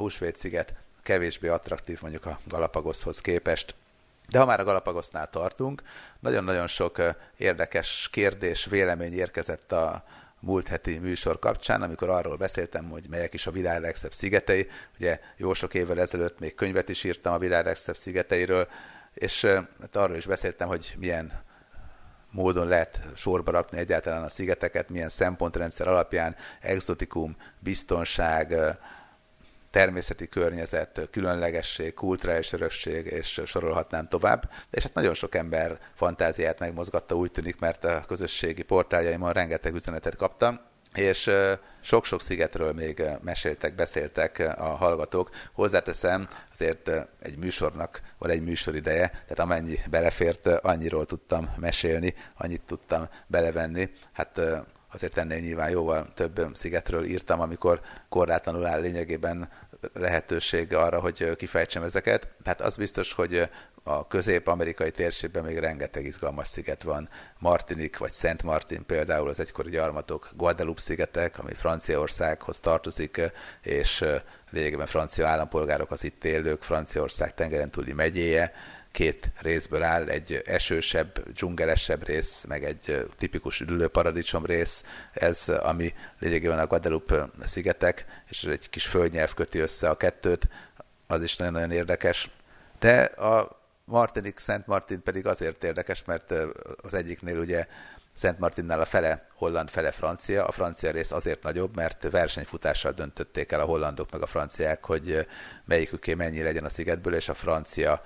[0.00, 3.74] Húsvét-sziget kevésbé attraktív mondjuk a Galapagoshoz képest.
[4.28, 5.82] De ha már a Galapagosnál tartunk,
[6.20, 7.02] nagyon-nagyon sok
[7.36, 10.04] érdekes kérdés, vélemény érkezett a
[10.40, 14.68] múlt heti műsor kapcsán, amikor arról beszéltem, hogy melyek is a világ legszebb szigetei.
[14.98, 18.68] Ugye jó sok évvel ezelőtt még könyvet is írtam a világ legszebb szigeteiről,
[19.14, 19.44] és
[19.80, 21.42] hát arról is beszéltem, hogy milyen
[22.30, 28.54] módon lehet sorba rakni egyáltalán a szigeteket, milyen szempontrendszer alapján, exotikum, biztonság,
[29.70, 34.50] természeti környezet, különlegesség, kulturális örökség, és sorolhatnám tovább.
[34.70, 40.16] És hát nagyon sok ember fantáziát megmozgatta, úgy tűnik, mert a közösségi portáljaimon rengeteg üzenetet
[40.16, 40.60] kaptam,
[40.94, 41.30] és
[41.80, 45.30] sok-sok szigetről még meséltek, beszéltek a hallgatók.
[45.52, 53.08] Hozzáteszem, azért egy műsornak van egy műsorideje, tehát amennyi belefért, annyiról tudtam mesélni, annyit tudtam
[53.26, 53.90] belevenni.
[54.12, 54.40] Hát
[54.92, 59.48] azért ennél nyilván jóval több szigetről írtam, amikor korlátlanul áll lényegében
[59.92, 62.28] lehetőség arra, hogy kifejtsem ezeket.
[62.42, 63.48] Tehát az biztos, hogy
[63.86, 67.08] a közép-amerikai térségben még rengeteg izgalmas sziget van.
[67.38, 73.20] Martinik vagy Szent Martin például az egykori gyarmatok, Guadeloupe szigetek, ami Franciaországhoz tartozik,
[73.62, 74.04] és
[74.50, 78.52] lényegében francia állampolgárok az itt élők, Franciaország tengeren túli megyéje,
[78.94, 85.94] két részből áll, egy esősebb, dzsungelesebb rész, meg egy tipikus üdülő paradicsom rész, ez, ami
[86.18, 90.48] lényegében a Guadeloupe szigetek, és egy kis földnyelv köti össze a kettőt,
[91.06, 92.30] az is nagyon-nagyon érdekes.
[92.78, 96.34] De a Martinik, Szent Martin pedig azért érdekes, mert
[96.76, 97.66] az egyiknél ugye
[98.14, 100.44] Szent Martinnál a fele holland, fele francia.
[100.44, 105.26] A francia rész azért nagyobb, mert versenyfutással döntötték el a hollandok meg a franciák, hogy
[105.64, 108.02] melyiküké mennyi legyen a szigetből, és a francia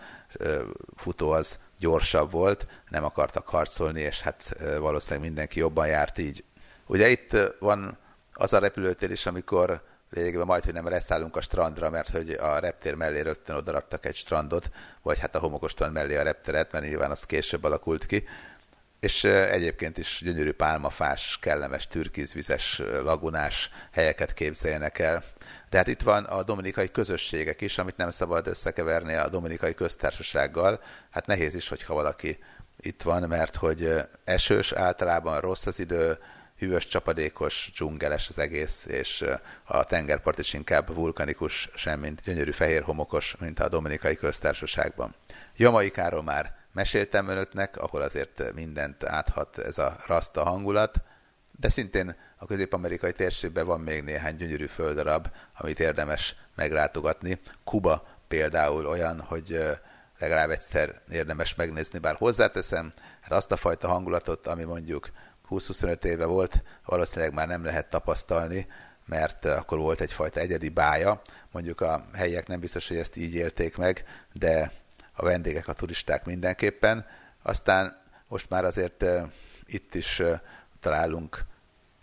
[0.97, 6.45] futó az gyorsabb volt, nem akartak harcolni, és hát valószínűleg mindenki jobban járt így.
[6.87, 7.99] Ugye itt van
[8.33, 12.59] az a repülőtér is, amikor lényegében majd, hogy nem leszállunk a strandra, mert hogy a
[12.59, 14.71] reptér mellé rögtön odaraktak egy strandot,
[15.03, 18.25] vagy hát a homokos strand mellé a repteret, mert nyilván az később alakult ki.
[19.01, 25.25] És egyébként is gyönyörű pálmafás, kellemes, türkizvizes, lagunás helyeket képzeljenek el.
[25.71, 30.83] De hát itt van a dominikai közösségek is, amit nem szabad összekeverni a dominikai köztársasággal.
[31.11, 32.39] Hát nehéz is, hogyha valaki
[32.81, 36.19] itt van, mert hogy esős, általában rossz az idő,
[36.59, 39.25] hűvös, csapadékos, dzsungeles az egész, és
[39.65, 45.15] a tengerpart is inkább vulkanikus, sem mint gyönyörű fehér homokos, mint a Dominikai Köztársaságban.
[45.57, 51.01] Jamaikáról már meséltem önöknek, ahol azért mindent áthat ez a rasta hangulat,
[51.61, 57.41] de szintén a közép-amerikai térségben van még néhány gyönyörű földarab, amit érdemes meglátogatni.
[57.65, 59.79] Kuba például olyan, hogy
[60.19, 65.11] legalább egyszer érdemes megnézni, bár hozzáteszem, hát azt a fajta hangulatot, ami mondjuk
[65.51, 68.67] 20-25 éve volt, valószínűleg már nem lehet tapasztalni,
[69.07, 71.21] mert akkor volt egyfajta egyedi bája.
[71.51, 74.73] Mondjuk a helyiek nem biztos, hogy ezt így élték meg, de
[75.19, 77.07] a vendégek, a turisták mindenképpen.
[77.43, 79.05] Aztán most már azért
[79.67, 80.23] itt is
[80.81, 81.45] találunk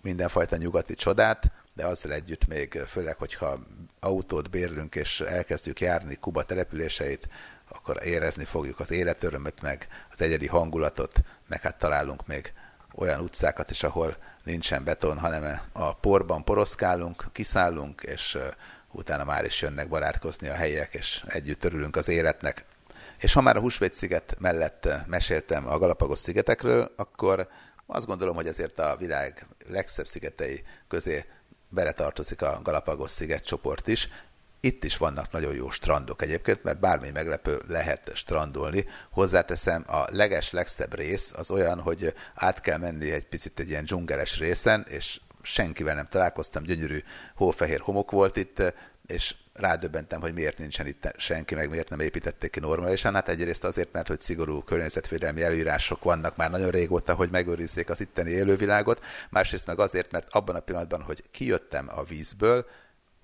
[0.02, 3.60] mindenfajta nyugati csodát, de azzal együtt még, főleg, hogyha
[4.00, 7.28] autót bérlünk és elkezdjük járni Kuba településeit,
[7.68, 12.54] akkor érezni fogjuk az életörömöt, meg az egyedi hangulatot, meg hát találunk még
[12.96, 18.38] olyan utcákat is, ahol nincsen beton, hanem a porban poroszkálunk, kiszállunk, és
[18.92, 22.66] utána már is jönnek barátkozni a helyiek, és együtt örülünk az életnek.
[23.20, 27.48] És ha már a Húsvét-sziget mellett meséltem a Galapagos szigetekről, akkor
[27.86, 31.26] azt gondolom, hogy ezért a világ legszebb szigetei közé
[31.70, 34.10] beletartozik a Galapagos sziget csoport is,
[34.66, 38.86] itt is vannak nagyon jó strandok egyébként, mert bármi meglepő lehet strandolni.
[39.10, 43.84] Hozzáteszem, a leges, legszebb rész az olyan, hogy át kell menni egy picit egy ilyen
[43.84, 47.04] dzsungeles részen, és senkivel nem találkoztam, gyönyörű
[47.36, 48.74] hófehér homok volt itt,
[49.08, 53.14] és rádöbbentem, hogy miért nincsen itt senki, meg miért nem építették ki normálisan.
[53.14, 58.00] Hát egyrészt azért, mert hogy szigorú környezetvédelmi előírások vannak már nagyon régóta, hogy megőrizzék az
[58.00, 59.04] itteni élővilágot.
[59.30, 62.66] Másrészt meg azért, mert abban a pillanatban, hogy kijöttem a vízből,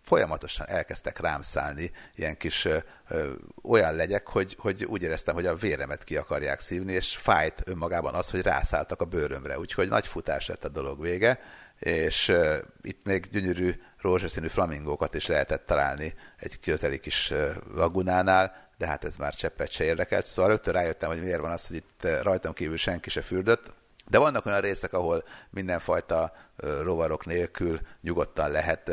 [0.02, 3.32] folyamatosan elkezdtek rám szállni ilyen kis ö, ö,
[3.64, 8.14] olyan legyek, hogy, hogy úgy éreztem, hogy a véremet ki akarják szívni, és fájt önmagában
[8.14, 9.60] az, hogy rászálltak a bőrömre.
[9.60, 11.40] Úgyhogy nagy futás lett a dolog vége,
[11.80, 17.34] és ö, itt még gyönyörű rózsaszínű flamingókat is lehetett találni egy közeli kis
[17.76, 20.26] lagunánál, de hát ez már cseppet se érdekelt.
[20.26, 23.74] Szóval rögtön rájöttem, hogy miért van az, hogy itt rajtam kívül senki se fürdött,
[24.08, 26.34] de vannak olyan részek, ahol mindenfajta
[26.82, 28.92] rovarok nélkül nyugodtan lehet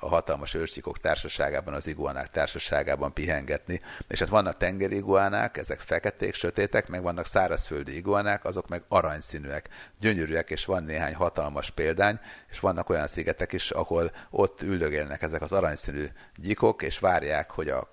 [0.00, 3.80] a hatalmas ősgyíkok társaságában, az iguanák társaságában pihengetni.
[4.08, 9.68] És hát vannak tengeri iguanák, ezek feketék, sötétek, meg vannak szárazföldi iguanák, azok meg aranyszínűek,
[10.00, 15.42] gyönyörűek, és van néhány hatalmas példány, és vannak olyan szigetek is, ahol ott üldögélnek ezek
[15.42, 16.06] az aranyszínű
[16.36, 17.88] gyíkok, és várják, hogy a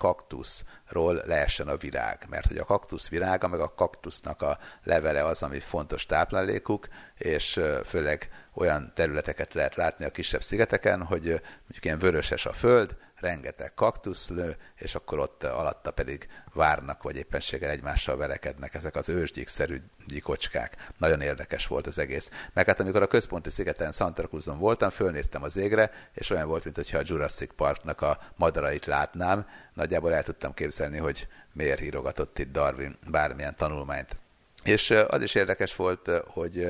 [0.85, 2.25] kaktuszról leessen a virág.
[2.29, 7.59] Mert hogy a kaktusz virága, meg a kaktusznak a levele az, ami fontos táplálékuk, és
[7.85, 12.95] főleg olyan területeket lehet látni a kisebb szigeteken, hogy mondjuk ilyen vöröses a föld,
[13.25, 19.09] rengeteg kaktusz lő, és akkor ott alatta pedig várnak, vagy éppenséggel egymással verekednek ezek az
[19.09, 20.91] ősgyíkszerű gyíkocskák.
[20.97, 22.29] Nagyon érdekes volt az egész.
[22.53, 26.63] Meg hát amikor a központi szigeten Santa Cruzon voltam, fölnéztem az égre, és olyan volt,
[26.63, 29.47] mintha a Jurassic Parknak a madarait látnám.
[29.73, 34.17] Nagyjából el tudtam képzelni, hogy miért hírogatott itt Darwin bármilyen tanulmányt.
[34.63, 36.67] És az is érdekes volt, hogy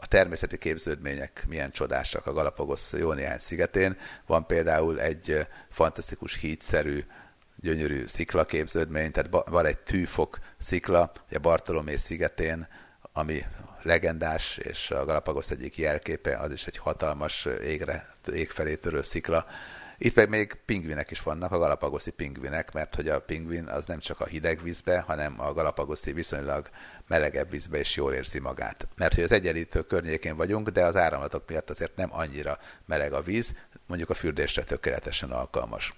[0.00, 3.96] a természeti képződmények milyen csodásak a Galapagos jó néhány szigetén.
[4.26, 7.04] Van például egy fantasztikus hídszerű,
[7.56, 12.68] gyönyörű sziklaképződmény, tehát van egy tűfok szikla, a Bartolomé szigetén,
[13.12, 13.44] ami
[13.82, 19.46] legendás, és a Galapagos egyik jelképe, az is egy hatalmas égre, ég felé törő szikla.
[20.02, 23.98] Itt meg még pingvinek is vannak, a galapagoszi pingvinek, mert hogy a pingvin az nem
[23.98, 26.70] csak a hideg vízbe, hanem a galapagoszi viszonylag
[27.06, 28.86] melegebb vízbe is jól érzi magát.
[28.96, 33.22] Mert hogy az egyenlítő környékén vagyunk, de az áramlatok miatt azért nem annyira meleg a
[33.22, 33.54] víz,
[33.86, 35.94] mondjuk a fürdésre tökéletesen alkalmas.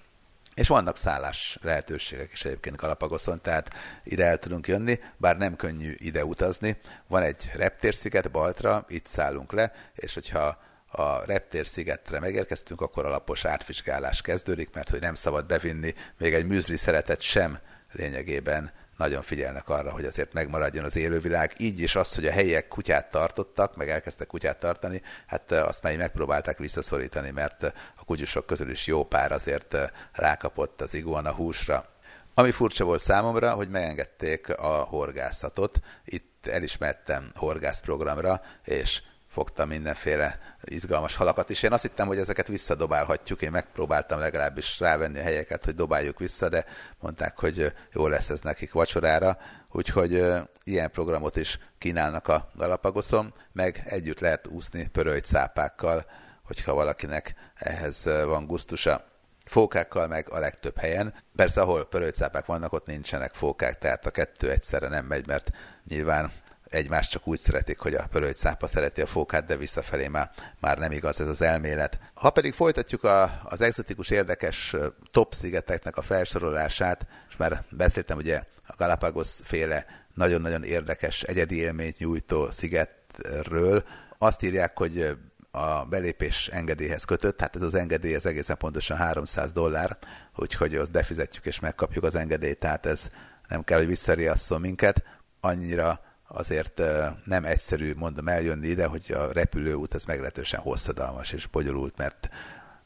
[0.54, 3.70] És vannak szállás lehetőségek is egyébként Galapagoszon, tehát
[4.04, 6.76] ide el tudunk jönni, bár nem könnyű ide utazni.
[7.06, 14.20] Van egy reptérsziget Baltra, itt szállunk le, és hogyha a reptérszigetre megérkeztünk, akkor alapos átvizsgálás
[14.20, 17.58] kezdődik, mert hogy nem szabad bevinni még egy műzli szeretet sem
[17.92, 21.52] lényegében nagyon figyelnek arra, hogy azért megmaradjon az élővilág.
[21.58, 25.96] Így is az, hogy a helyiek kutyát tartottak, meg elkezdtek kutyát tartani, hát azt már
[25.96, 27.62] megpróbálták visszaszorítani, mert
[27.96, 29.76] a kutyusok közül is jó pár azért
[30.12, 31.86] rákapott az iguana húsra.
[32.34, 35.80] Ami furcsa volt számomra, hogy megengedték a horgászatot.
[36.04, 41.62] Itt elismertem horgászprogramra, és fogtam mindenféle izgalmas halakat is.
[41.62, 43.42] Én azt hittem, hogy ezeket visszadobálhatjuk.
[43.42, 46.64] Én megpróbáltam legalábbis rávenni a helyeket, hogy dobáljuk vissza, de
[47.00, 49.38] mondták, hogy jó lesz ez nekik vacsorára.
[49.70, 50.26] Úgyhogy
[50.64, 56.06] ilyen programot is kínálnak a Galapagoszon, meg együtt lehet úszni pörölyt szápákkal,
[56.42, 59.04] hogyha valakinek ehhez van gusztusa.
[59.44, 61.14] Fókákkal meg a legtöbb helyen.
[61.36, 65.50] Persze, ahol pörölycápák vannak, ott nincsenek fókák, tehát a kettő egyszerre nem megy, mert
[65.88, 66.32] nyilván
[66.74, 70.30] egymást csak úgy szeretik, hogy a pörölycápa szereti a fókát, de visszafelé már,
[70.60, 71.98] már nem igaz ez az elmélet.
[72.14, 74.76] Ha pedig folytatjuk a, az egzotikus érdekes
[75.10, 81.98] top szigeteknek a felsorolását, és már beszéltem ugye a Galapagos féle nagyon-nagyon érdekes, egyedi élményt
[81.98, 83.84] nyújtó szigetről,
[84.18, 85.16] azt írják, hogy
[85.50, 89.96] a belépés engedélyhez kötött, hát ez az engedély ez egészen pontosan 300 dollár,
[90.36, 93.08] úgyhogy ott befizetjük és megkapjuk az engedélyt, tehát ez
[93.48, 95.04] nem kell, hogy visszariasszon minket.
[95.40, 96.00] Annyira
[96.32, 96.82] azért
[97.24, 102.28] nem egyszerű, mondom, eljönni ide, hogy a repülőút ez meglehetősen hosszadalmas és bonyolult, mert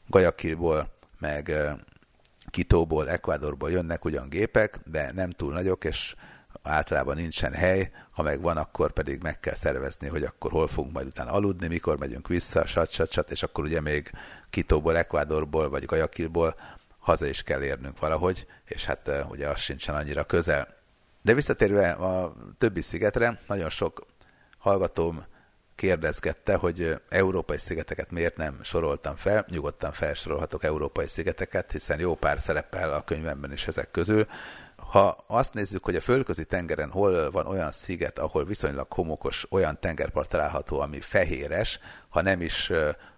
[0.07, 1.53] Gajakilból, meg
[2.49, 6.15] Kitóból, Ecuadorból jönnek ugyan gépek, de nem túl nagyok, és
[6.63, 10.93] általában nincsen hely, ha meg van, akkor pedig meg kell szervezni, hogy akkor hol fogunk
[10.93, 14.11] majd utána aludni, mikor megyünk vissza, sat, sat, sat, és akkor ugye még
[14.49, 16.55] Kitóból, Ecuadorból, vagy Gajakilból
[16.99, 20.76] haza is kell érnünk valahogy, és hát ugye az sincsen annyira közel.
[21.27, 24.05] De visszatérve a többi szigetre, nagyon sok
[24.57, 25.25] hallgatóm
[25.75, 29.45] kérdezgette, hogy európai szigeteket miért nem soroltam fel.
[29.49, 34.27] Nyugodtan felsorolhatok európai szigeteket, hiszen jó pár szerepel a könyvemben is ezek közül.
[34.75, 39.79] Ha azt nézzük, hogy a földközi tengeren hol van olyan sziget, ahol viszonylag homokos olyan
[39.79, 42.71] tengerpart található, ami fehéres, ha nem is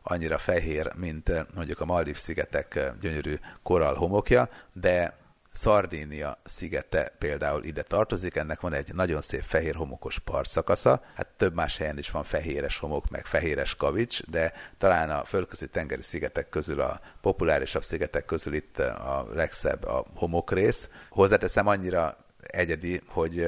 [0.04, 5.18] annyira fehér, mint mondjuk a Maldív szigetek gyönyörű korall homokja, de
[5.52, 11.54] Szardínia szigete például ide tartozik, ennek van egy nagyon szép fehér homokos partszakasza, hát több
[11.54, 16.50] más helyen is van fehéres homok, meg fehéres kavics, de talán a földközi tengeri szigetek
[16.50, 20.90] közül, a populárisabb szigetek közül itt a legszebb a homokrész.
[21.10, 23.48] Hozzáteszem annyira egyedi, hogy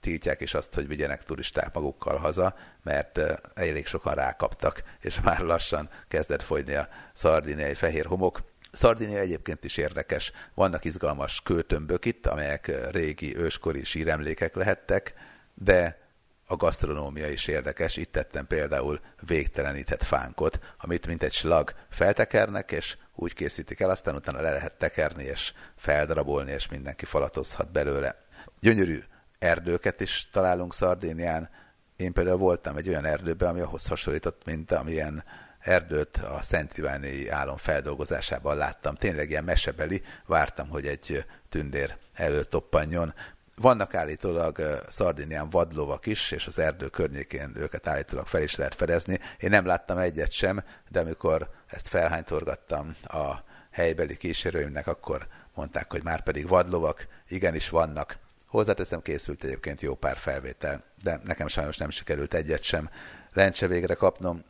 [0.00, 3.20] tiltják is azt, hogy vigyenek turisták magukkal haza, mert
[3.54, 8.40] elég sokan rákaptak, és már lassan kezdett fogyni a szardiniai fehér homok.
[8.72, 10.32] Szardinia egyébként is érdekes.
[10.54, 15.14] Vannak izgalmas kőtömbök itt, amelyek régi őskori síremlékek lehettek,
[15.54, 16.06] de
[16.50, 17.96] a gasztronómia is érdekes.
[17.96, 24.14] Itt tettem például végtelenített fánkot, amit mint egy slag feltekernek, és úgy készítik el, aztán
[24.14, 28.22] utána le lehet tekerni, és feldarabolni, és mindenki falatozhat belőle.
[28.60, 29.02] Gyönyörű
[29.38, 31.50] erdőket is találunk Szardénián.
[31.96, 35.24] Én például voltam egy olyan erdőben, ami ahhoz hasonlított, mint amilyen
[35.68, 38.94] erdőt a Szent Iváni álom feldolgozásában láttam.
[38.94, 43.14] Tényleg ilyen mesebeli, vártam, hogy egy tündér előtoppanjon.
[43.54, 49.18] Vannak állítólag Szardinián vadlovak is, és az erdő környékén őket állítólag fel is lehet fedezni.
[49.38, 53.34] Én nem láttam egyet sem, de amikor ezt felhánytorgattam a
[53.70, 58.18] helybeli kísérőimnek, akkor mondták, hogy már pedig vadlovak, igenis vannak.
[58.46, 62.90] Hozzáteszem, készült egyébként jó pár felvétel, de nekem sajnos nem sikerült egyet sem
[63.32, 64.44] lencse végre kapnom.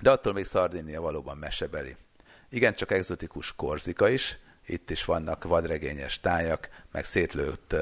[0.00, 1.96] De attól még Szardinia valóban mesebeli.
[2.48, 7.74] Igen, csak egzotikus Korzika is, itt is vannak vadregényes tájak, meg szétlőtt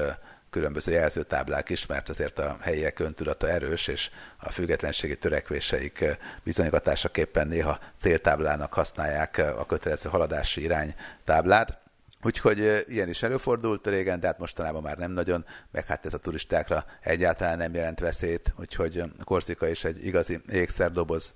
[0.49, 6.05] különböző jelzőtáblák is, mert azért a helyiek öntudata erős, és a függetlenségi törekvéseik
[6.43, 11.77] bizonygatásaképpen néha céltáblának használják a kötelező haladási iránytáblát.
[12.23, 16.17] Úgyhogy ilyen is előfordult régen, de hát mostanában már nem nagyon, meg hát ez a
[16.17, 21.33] turistákra egyáltalán nem jelent veszélyt, úgyhogy Korzika is egy igazi ékszerdoboz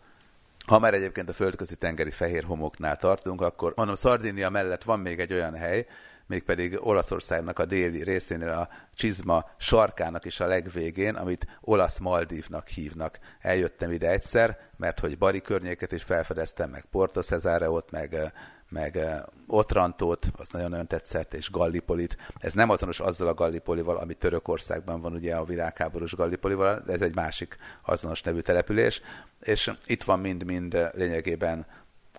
[0.70, 5.20] ha már egyébként a földközi tengeri fehér homoknál tartunk, akkor mondom, Szardinia mellett van még
[5.20, 5.86] egy olyan hely,
[6.28, 13.20] mégpedig Olaszországnak a déli részénél a Csizma sarkának is a legvégén, amit olasz Maldívnak hívnak.
[13.40, 18.34] Eljöttem ide egyszer, mert hogy Bari környéket is felfedeztem, meg Porto Cesareot, meg
[18.70, 19.00] meg
[19.48, 22.18] Otrantót, az nagyon-nagyon tetszett, és Gallipolit.
[22.40, 27.02] Ez nem azonos azzal a Gallipolival, ami Törökországban van, ugye a világháborús Gallipolival, de ez
[27.02, 29.02] egy másik azonos nevű település,
[29.40, 31.66] és itt van mind-mind lényegében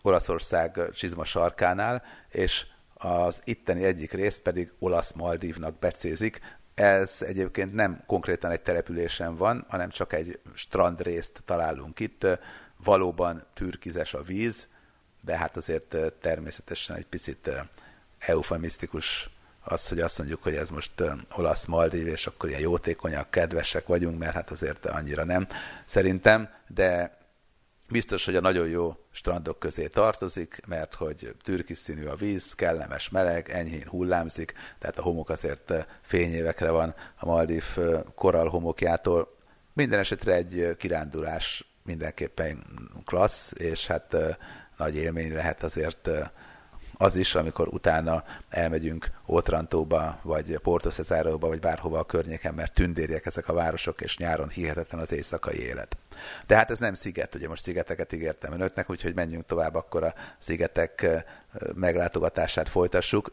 [0.02, 6.40] Olaszország csizma sarkánál, és az itteni egyik részt pedig olasz Maldívnak becézik.
[6.74, 12.26] Ez egyébként nem konkrétan egy településen van, hanem csak egy strandrészt találunk itt.
[12.84, 14.68] Valóban türkizes a víz,
[15.20, 17.50] de hát azért természetesen egy picit
[18.18, 20.92] eufemisztikus az, hogy azt mondjuk, hogy ez most
[21.36, 25.48] olasz Maldív, és akkor ilyen jótékonyak, kedvesek vagyunk, mert hát azért annyira nem
[25.84, 27.18] szerintem, de
[27.88, 33.08] biztos, hogy a nagyon jó strandok közé tartozik, mert hogy türkis színű a víz, kellemes
[33.08, 37.64] meleg, enyhén hullámzik, tehát a homok azért fényévekre van a Maldív
[38.14, 39.38] korall homokjától.
[39.72, 42.64] Minden esetre egy kirándulás mindenképpen
[43.04, 44.16] klassz, és hát
[44.80, 46.10] nagy élmény lehet azért
[46.96, 53.26] az is, amikor utána elmegyünk Otrantóba, vagy Porto Cesaróba, vagy bárhova a környéken, mert tündérjek
[53.26, 55.96] ezek a városok, és nyáron hihetetlen az éjszakai élet.
[56.46, 60.14] De hát ez nem sziget, ugye most szigeteket ígértem önöknek, úgyhogy menjünk tovább, akkor a
[60.38, 61.06] szigetek
[61.74, 63.32] meglátogatását folytassuk.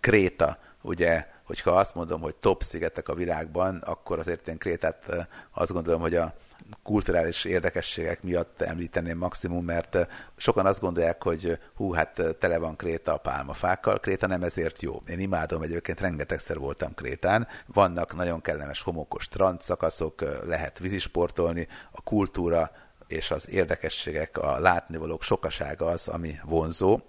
[0.00, 5.72] Kréta, ugye, hogyha azt mondom, hogy top szigetek a világban, akkor azért én Krétát azt
[5.72, 6.34] gondolom, hogy a
[6.82, 9.98] kulturális érdekességek miatt említeném maximum, mert
[10.36, 13.98] sokan azt gondolják, hogy hú, hát tele van Kréta a pálmafákkal.
[13.98, 15.02] Kréta nem ezért jó.
[15.06, 17.48] Én imádom, egyébként rengetegszer voltam Krétán.
[17.66, 22.70] Vannak nagyon kellemes homokos strandszakaszok, lehet vízisportolni, a kultúra
[23.06, 27.00] és az érdekességek, a látnivalók sokasága az, ami vonzó.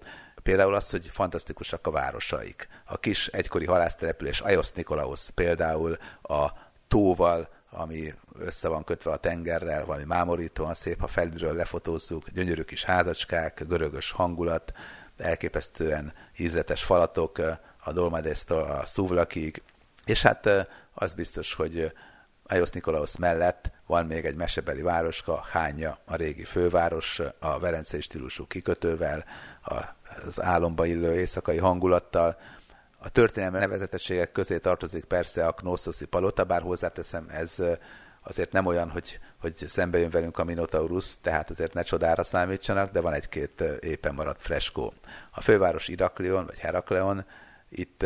[0.44, 2.68] Például az, hogy fantasztikusak a városaik.
[2.86, 6.46] A kis egykori halásztelepülés Ajos Nikolaus például a
[6.88, 12.84] tóval, ami össze van kötve a tengerrel, valami mámorítóan szép, ha felülről lefotózzuk, gyönyörű kis
[12.84, 14.74] házacskák, görögös hangulat,
[15.18, 17.38] elképesztően ízletes falatok
[17.84, 19.62] a Dolmadesztől a Szuvlakig,
[20.06, 21.92] és hát az biztos, hogy
[22.48, 28.48] Ajos Nikolaus mellett van még egy mesebeli városka, Hánya, a régi főváros, a verencei stílusú
[28.48, 29.26] kikötővel,
[30.26, 32.38] az álomba illő éjszakai hangulattal,
[33.06, 37.56] a történelmi nevezetességek közé tartozik persze a Knosszoszi palota, bár hozzáteszem, ez
[38.22, 42.92] azért nem olyan, hogy, hogy szembe jön velünk a Minotaurus, tehát azért ne csodára számítsanak,
[42.92, 44.94] de van egy-két éppen maradt freskó.
[45.32, 47.26] A főváros Iraklion, vagy Herakleon,
[47.70, 48.06] itt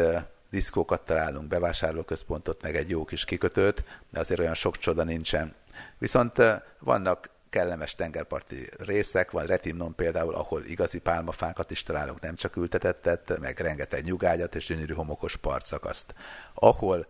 [0.50, 5.56] diszkókat találunk, bevásárlóközpontot, meg egy jó kis kikötőt, de azért olyan sok csoda nincsen.
[5.98, 6.42] Viszont
[6.80, 13.40] vannak kellemes tengerparti részek, vagy Retimnon például, ahol igazi pálmafákat is találunk, nem csak ültetettet,
[13.40, 16.14] meg rengeteg nyugágyat és gyönyörű homokos partszakaszt.
[16.54, 17.08] Ahol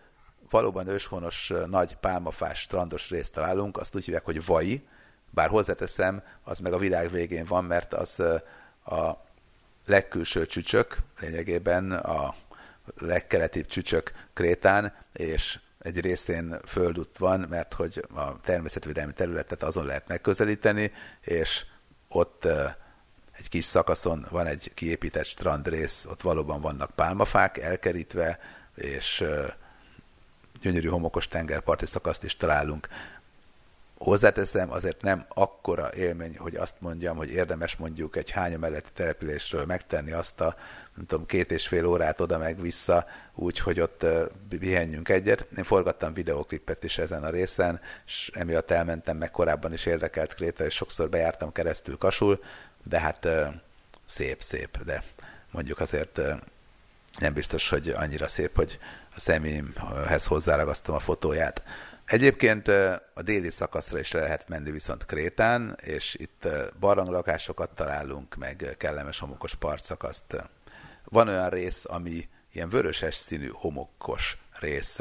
[0.49, 4.87] valóban őshonos nagy pálmafás strandos részt találunk, azt úgy hívják, hogy Vai,
[5.29, 8.19] bár hozzáteszem, az meg a világ végén van, mert az
[8.85, 9.27] a
[9.85, 12.35] legkülső csücsök, lényegében a
[12.97, 20.07] legkeletibb csücsök Krétán, és egy részén földút van, mert hogy a természetvédelmi területet azon lehet
[20.07, 21.65] megközelíteni, és
[22.07, 22.45] ott
[23.31, 28.39] egy kis szakaszon van egy kiépített strandrész, ott valóban vannak pálmafák elkerítve,
[28.75, 29.23] és
[30.61, 32.87] gyönyörű homokos tengerparti szakaszt is találunk.
[33.99, 39.65] Hozzáteszem, azért nem akkora élmény, hogy azt mondjam, hogy érdemes mondjuk egy hánya melletti településről
[39.65, 40.55] megtenni azt a,
[40.95, 44.05] nem tudom, két és fél órát oda meg vissza, úgy, hogy ott
[44.59, 45.47] pihenjünk egyet.
[45.57, 50.65] Én forgattam videóklipet is ezen a részen, és emiatt elmentem, meg korábban is érdekelt Kréta,
[50.65, 52.43] és sokszor bejártam keresztül Kasul,
[52.83, 53.27] de hát
[54.05, 55.03] szép, szép, de
[55.51, 56.21] mondjuk azért
[57.19, 58.79] nem biztos, hogy annyira szép, hogy
[59.15, 61.63] a személyemhez hozzáragasztom a fotóját.
[62.09, 62.67] Egyébként
[63.13, 66.47] a déli szakaszra is lehet menni viszont Krétán, és itt
[66.79, 70.43] barlanglakásokat találunk, meg kellemes homokos partszakaszt.
[71.03, 74.99] Van olyan rész, ami ilyen vöröses színű homokos rész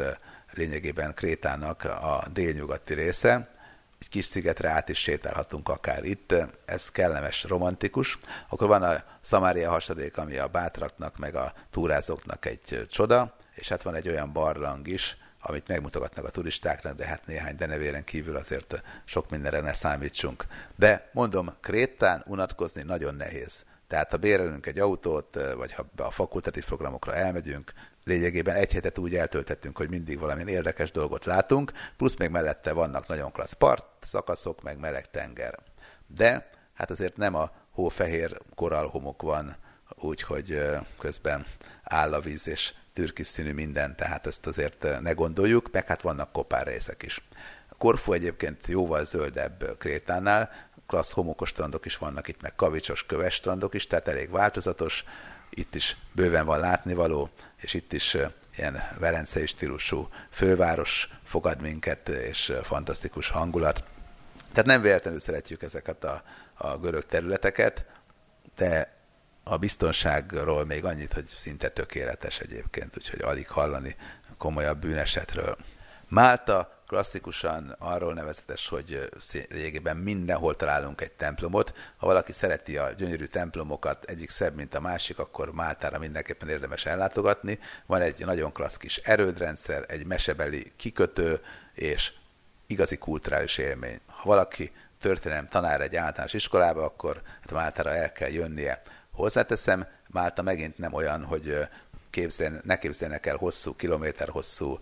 [0.53, 3.55] lényegében Krétának a délnyugati része.
[4.01, 6.35] Egy kis szigetre át is sétálhatunk akár itt,
[6.65, 8.19] ez kellemes, romantikus.
[8.49, 13.83] Akkor van a Szamária hasadék, ami a bátraknak, meg a túrázóknak egy csoda, és hát
[13.83, 15.17] van egy olyan barlang is,
[15.49, 20.45] amit megmutogatnak a turistáknak, de hát néhány denevéren kívül azért sok mindenre ne számítsunk.
[20.77, 23.65] De mondom, Krétán unatkozni nagyon nehéz.
[23.87, 27.73] Tehát ha bérelünk egy autót, vagy ha a fakultatív programokra elmegyünk,
[28.05, 33.07] lényegében egy hetet úgy eltöltettünk, hogy mindig valamilyen érdekes dolgot látunk, plusz még mellette vannak
[33.07, 35.59] nagyon klassz part szakaszok, meg meleg tenger.
[36.07, 39.57] De hát azért nem a hófehér koralhomok van,
[39.95, 40.63] úgyhogy
[40.99, 41.47] közben
[41.83, 46.33] áll a víz, és türkis színű minden, tehát ezt azért ne gondoljuk, meg hát vannak
[46.33, 47.23] kopár részek is.
[47.79, 50.51] Korfu egyébként jóval zöldebb Krétánál,
[50.87, 55.05] klassz homokos strandok is vannak itt, meg kavicsos, köves strandok is, tehát elég változatos.
[55.51, 58.17] Itt is bőven van látnivaló, és itt is
[58.57, 63.85] ilyen velencei stílusú főváros fogad minket, és fantasztikus hangulat.
[64.51, 66.23] Tehát nem véletlenül szeretjük ezeket a,
[66.55, 67.87] a görög területeket,
[68.57, 68.98] de
[69.49, 73.97] a biztonságról még annyit, hogy szinte tökéletes egyébként, úgyhogy alig hallani
[74.39, 75.57] komolyabb bűnesetről.
[76.09, 79.09] Málta klasszikusan arról nevezetes, hogy
[79.49, 81.75] lényegében mindenhol találunk egy templomot.
[81.97, 86.87] Ha valaki szereti a gyönyörű templomokat, egyik szebb, mint a másik, akkor Máltára mindenképpen érdemes
[86.87, 87.59] ellátogatni.
[87.87, 91.41] Van egy nagyon klassz kis erődrendszer, egy mesebeli kikötő,
[91.75, 92.13] és
[92.67, 94.01] igazi kulturális élmény.
[94.07, 98.83] Ha valaki történelem tanár egy általános iskolába, akkor hát Máltára el kell jönnie.
[99.19, 101.69] Hozzáteszem, Málta megint nem olyan, hogy
[102.11, 104.79] képzeljen, ne képzeljenek el hosszú, kilométer hosszú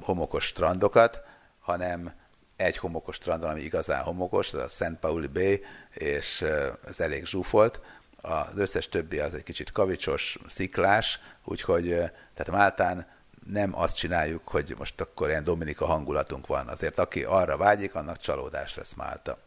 [0.00, 1.22] homokos strandokat,
[1.60, 2.12] hanem
[2.56, 6.44] egy homokos strandon, ami igazán homokos, az a Szent Pauli Bay, és
[6.86, 7.80] ez elég zsúfolt.
[8.20, 11.88] Az összes többi az egy kicsit kavicsos, sziklás, úgyhogy
[12.34, 13.06] tehát Máltán
[13.46, 16.68] nem azt csináljuk, hogy most akkor ilyen Dominika hangulatunk van.
[16.68, 19.38] Azért aki arra vágyik, annak csalódás lesz Málta.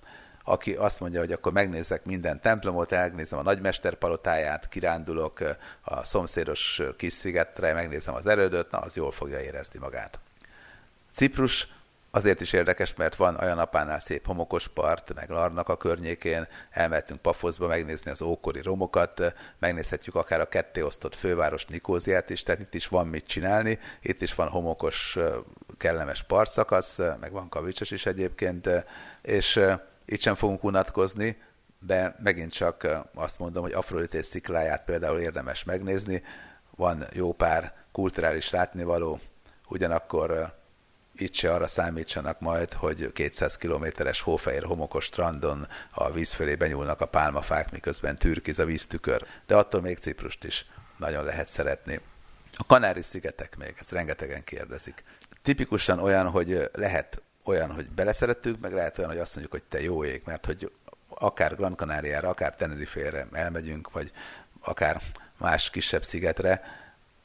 [0.47, 5.39] Aki azt mondja, hogy akkor megnézek minden templomot, elnézem a nagymester palotáját, kirándulok
[5.81, 10.19] a szomszédos kis szigetre, megnézem az erődöt, na az jól fogja érezni magát.
[11.11, 11.67] Ciprus
[12.11, 17.21] azért is érdekes, mert van olyan apánál szép homokos part, meg Larnak a környékén, elmehetünk
[17.21, 22.73] Pafoszba megnézni az ókori romokat, megnézhetjük akár a ketté osztott főváros Nikóziát is, tehát itt
[22.73, 25.17] is van mit csinálni, itt is van homokos,
[25.77, 28.69] kellemes partszakasz, meg van kavicsos is egyébként,
[29.21, 29.59] és
[30.05, 31.37] itt sem fogunk unatkozni,
[31.79, 36.23] de megint csak azt mondom, hogy Afrodité szikláját például érdemes megnézni,
[36.75, 39.19] van jó pár kulturális látnivaló,
[39.67, 40.53] ugyanakkor
[41.15, 47.01] itt se arra számítsanak majd, hogy 200 kilométeres hófehér homokos strandon a víz fölé benyúlnak
[47.01, 49.25] a pálmafák, miközben türkiz a víztükör.
[49.45, 50.65] De attól még Ciprust is
[50.97, 51.99] nagyon lehet szeretni.
[52.57, 55.03] A Kanári-szigetek még, ezt rengetegen kérdezik.
[55.41, 59.81] Tipikusan olyan, hogy lehet olyan, hogy beleszerettünk, meg lehet olyan, hogy azt mondjuk, hogy te
[59.81, 60.71] jó ég, mert hogy
[61.09, 64.11] akár Gran Canariára, akár Tenerife-re elmegyünk, vagy
[64.59, 65.01] akár
[65.37, 66.61] más kisebb szigetre,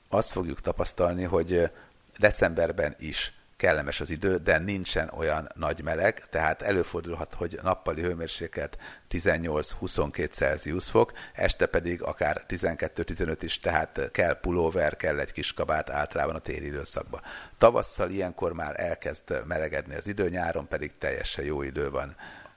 [0.09, 1.71] azt fogjuk tapasztalni, hogy
[2.19, 8.79] decemberben is kellemes az idő, de nincsen olyan nagy meleg, tehát előfordulhat, hogy nappali hőmérséklet
[9.11, 15.91] 18-22 Celsius fok, este pedig akár 12-15 is, tehát kell pulóver, kell egy kis kabát
[15.91, 17.21] általában a téli időszakban.
[17.59, 22.17] Tavasszal ilyenkor már elkezd melegedni az idő, nyáron pedig teljesen jó idő van.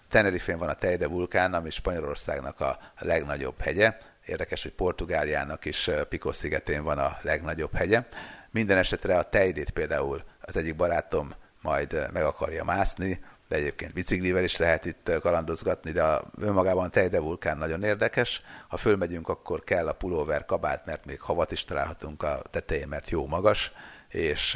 [0.09, 3.97] Tenerifén van a Teide vulkán, ami Spanyolországnak a legnagyobb hegye.
[4.25, 8.03] Érdekes, hogy Portugáliának is Picos szigetén van a legnagyobb hegye.
[8.51, 14.43] Minden esetre a Teidét például az egyik barátom majd meg akarja mászni, de egyébként biciklivel
[14.43, 18.41] is lehet itt kalandozgatni, de önmagában Tejde vulkán nagyon érdekes.
[18.67, 23.09] Ha fölmegyünk, akkor kell a pulóver kabát, mert még havat is találhatunk a tetején, mert
[23.09, 23.71] jó magas,
[24.07, 24.55] és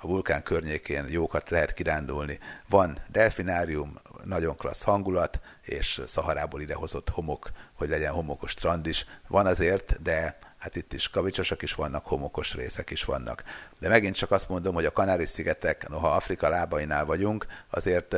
[0.00, 2.38] a vulkán környékén jókat lehet kirándulni.
[2.68, 9.06] Van delfinárium, nagyon klassz hangulat, és Szaharából idehozott homok, hogy legyen homokos strand is.
[9.28, 13.44] Van azért, de hát itt is kavicsosak is vannak, homokos részek is vannak.
[13.78, 18.16] De megint csak azt mondom, hogy a Kanári-szigetek, noha Afrika lábainál vagyunk, azért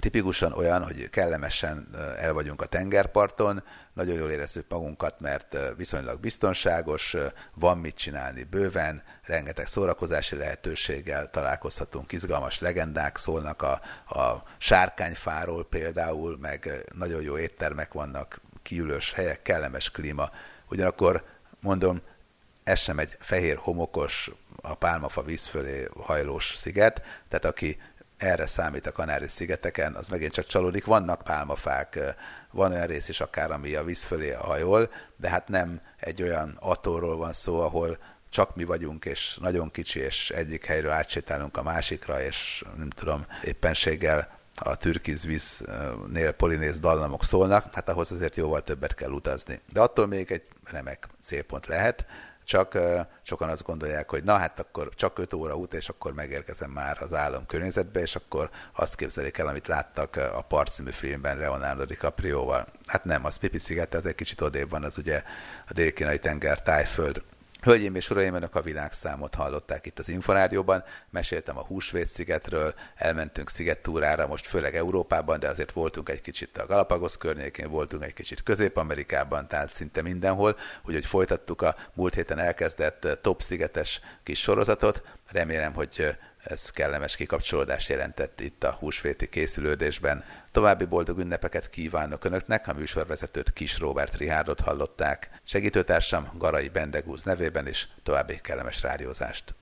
[0.00, 1.88] tipikusan olyan, hogy kellemesen
[2.18, 7.16] el vagyunk a tengerparton, nagyon jól érezzük magunkat, mert viszonylag biztonságos,
[7.54, 13.80] van mit csinálni bőven, rengeteg szórakozási lehetőséggel találkozhatunk, izgalmas legendák szólnak a,
[14.18, 20.30] a sárkányfáról például, meg nagyon jó éttermek vannak, kiülős helyek, kellemes klíma.
[20.68, 21.24] Ugyanakkor
[21.62, 22.00] mondom,
[22.64, 24.30] ez sem egy fehér homokos,
[24.62, 27.78] a pálmafa víz fölé hajlós sziget, tehát aki
[28.16, 30.84] erre számít a Kanári-szigeteken, az megint csak csalódik.
[30.84, 31.98] Vannak pálmafák,
[32.50, 36.56] van olyan rész is akár, ami a víz fölé hajol, de hát nem egy olyan
[36.60, 37.98] atollról van szó, ahol
[38.30, 43.26] csak mi vagyunk, és nagyon kicsi, és egyik helyről átsétálunk a másikra, és nem tudom,
[43.44, 49.60] éppenséggel a türkiz víznél polinéz dallamok szólnak, hát ahhoz azért jóval többet kell utazni.
[49.72, 52.06] De attól még egy remek célpont lehet,
[52.44, 52.78] csak
[53.22, 57.02] sokan azt gondolják, hogy na hát akkor csak 5 óra út, és akkor megérkezem már
[57.02, 61.84] az állam környezetbe, és akkor azt képzelik el, amit láttak a Part című filmben Leonardo
[61.84, 62.66] DiCaprio-val.
[62.86, 65.22] Hát nem, az Pipi sziget, ez egy kicsit odébb van, az ugye
[65.68, 67.22] a dél tenger tájföld
[67.62, 70.84] Hölgyeim és uraim, önök a világszámot hallották itt az Inforádióban.
[71.10, 77.16] Meséltem a Húsvét-szigetről, elmentünk szigettúrára, most főleg Európában, de azért voltunk egy kicsit a Galapagos
[77.16, 80.56] környékén, voltunk egy kicsit Közép-Amerikában, tehát szinte mindenhol.
[80.84, 85.02] Úgyhogy folytattuk a múlt héten elkezdett top szigetes kis sorozatot.
[85.28, 90.24] Remélem, hogy ez kellemes kikapcsolódást jelentett itt a húsvéti készülődésben.
[90.52, 95.40] További boldog ünnepeket kívánok Önöknek, a műsorvezetőt Kis Robert Rihárdot hallották.
[95.44, 99.54] Segítőtársam Garai Bendegúz nevében is további kellemes rádiózást.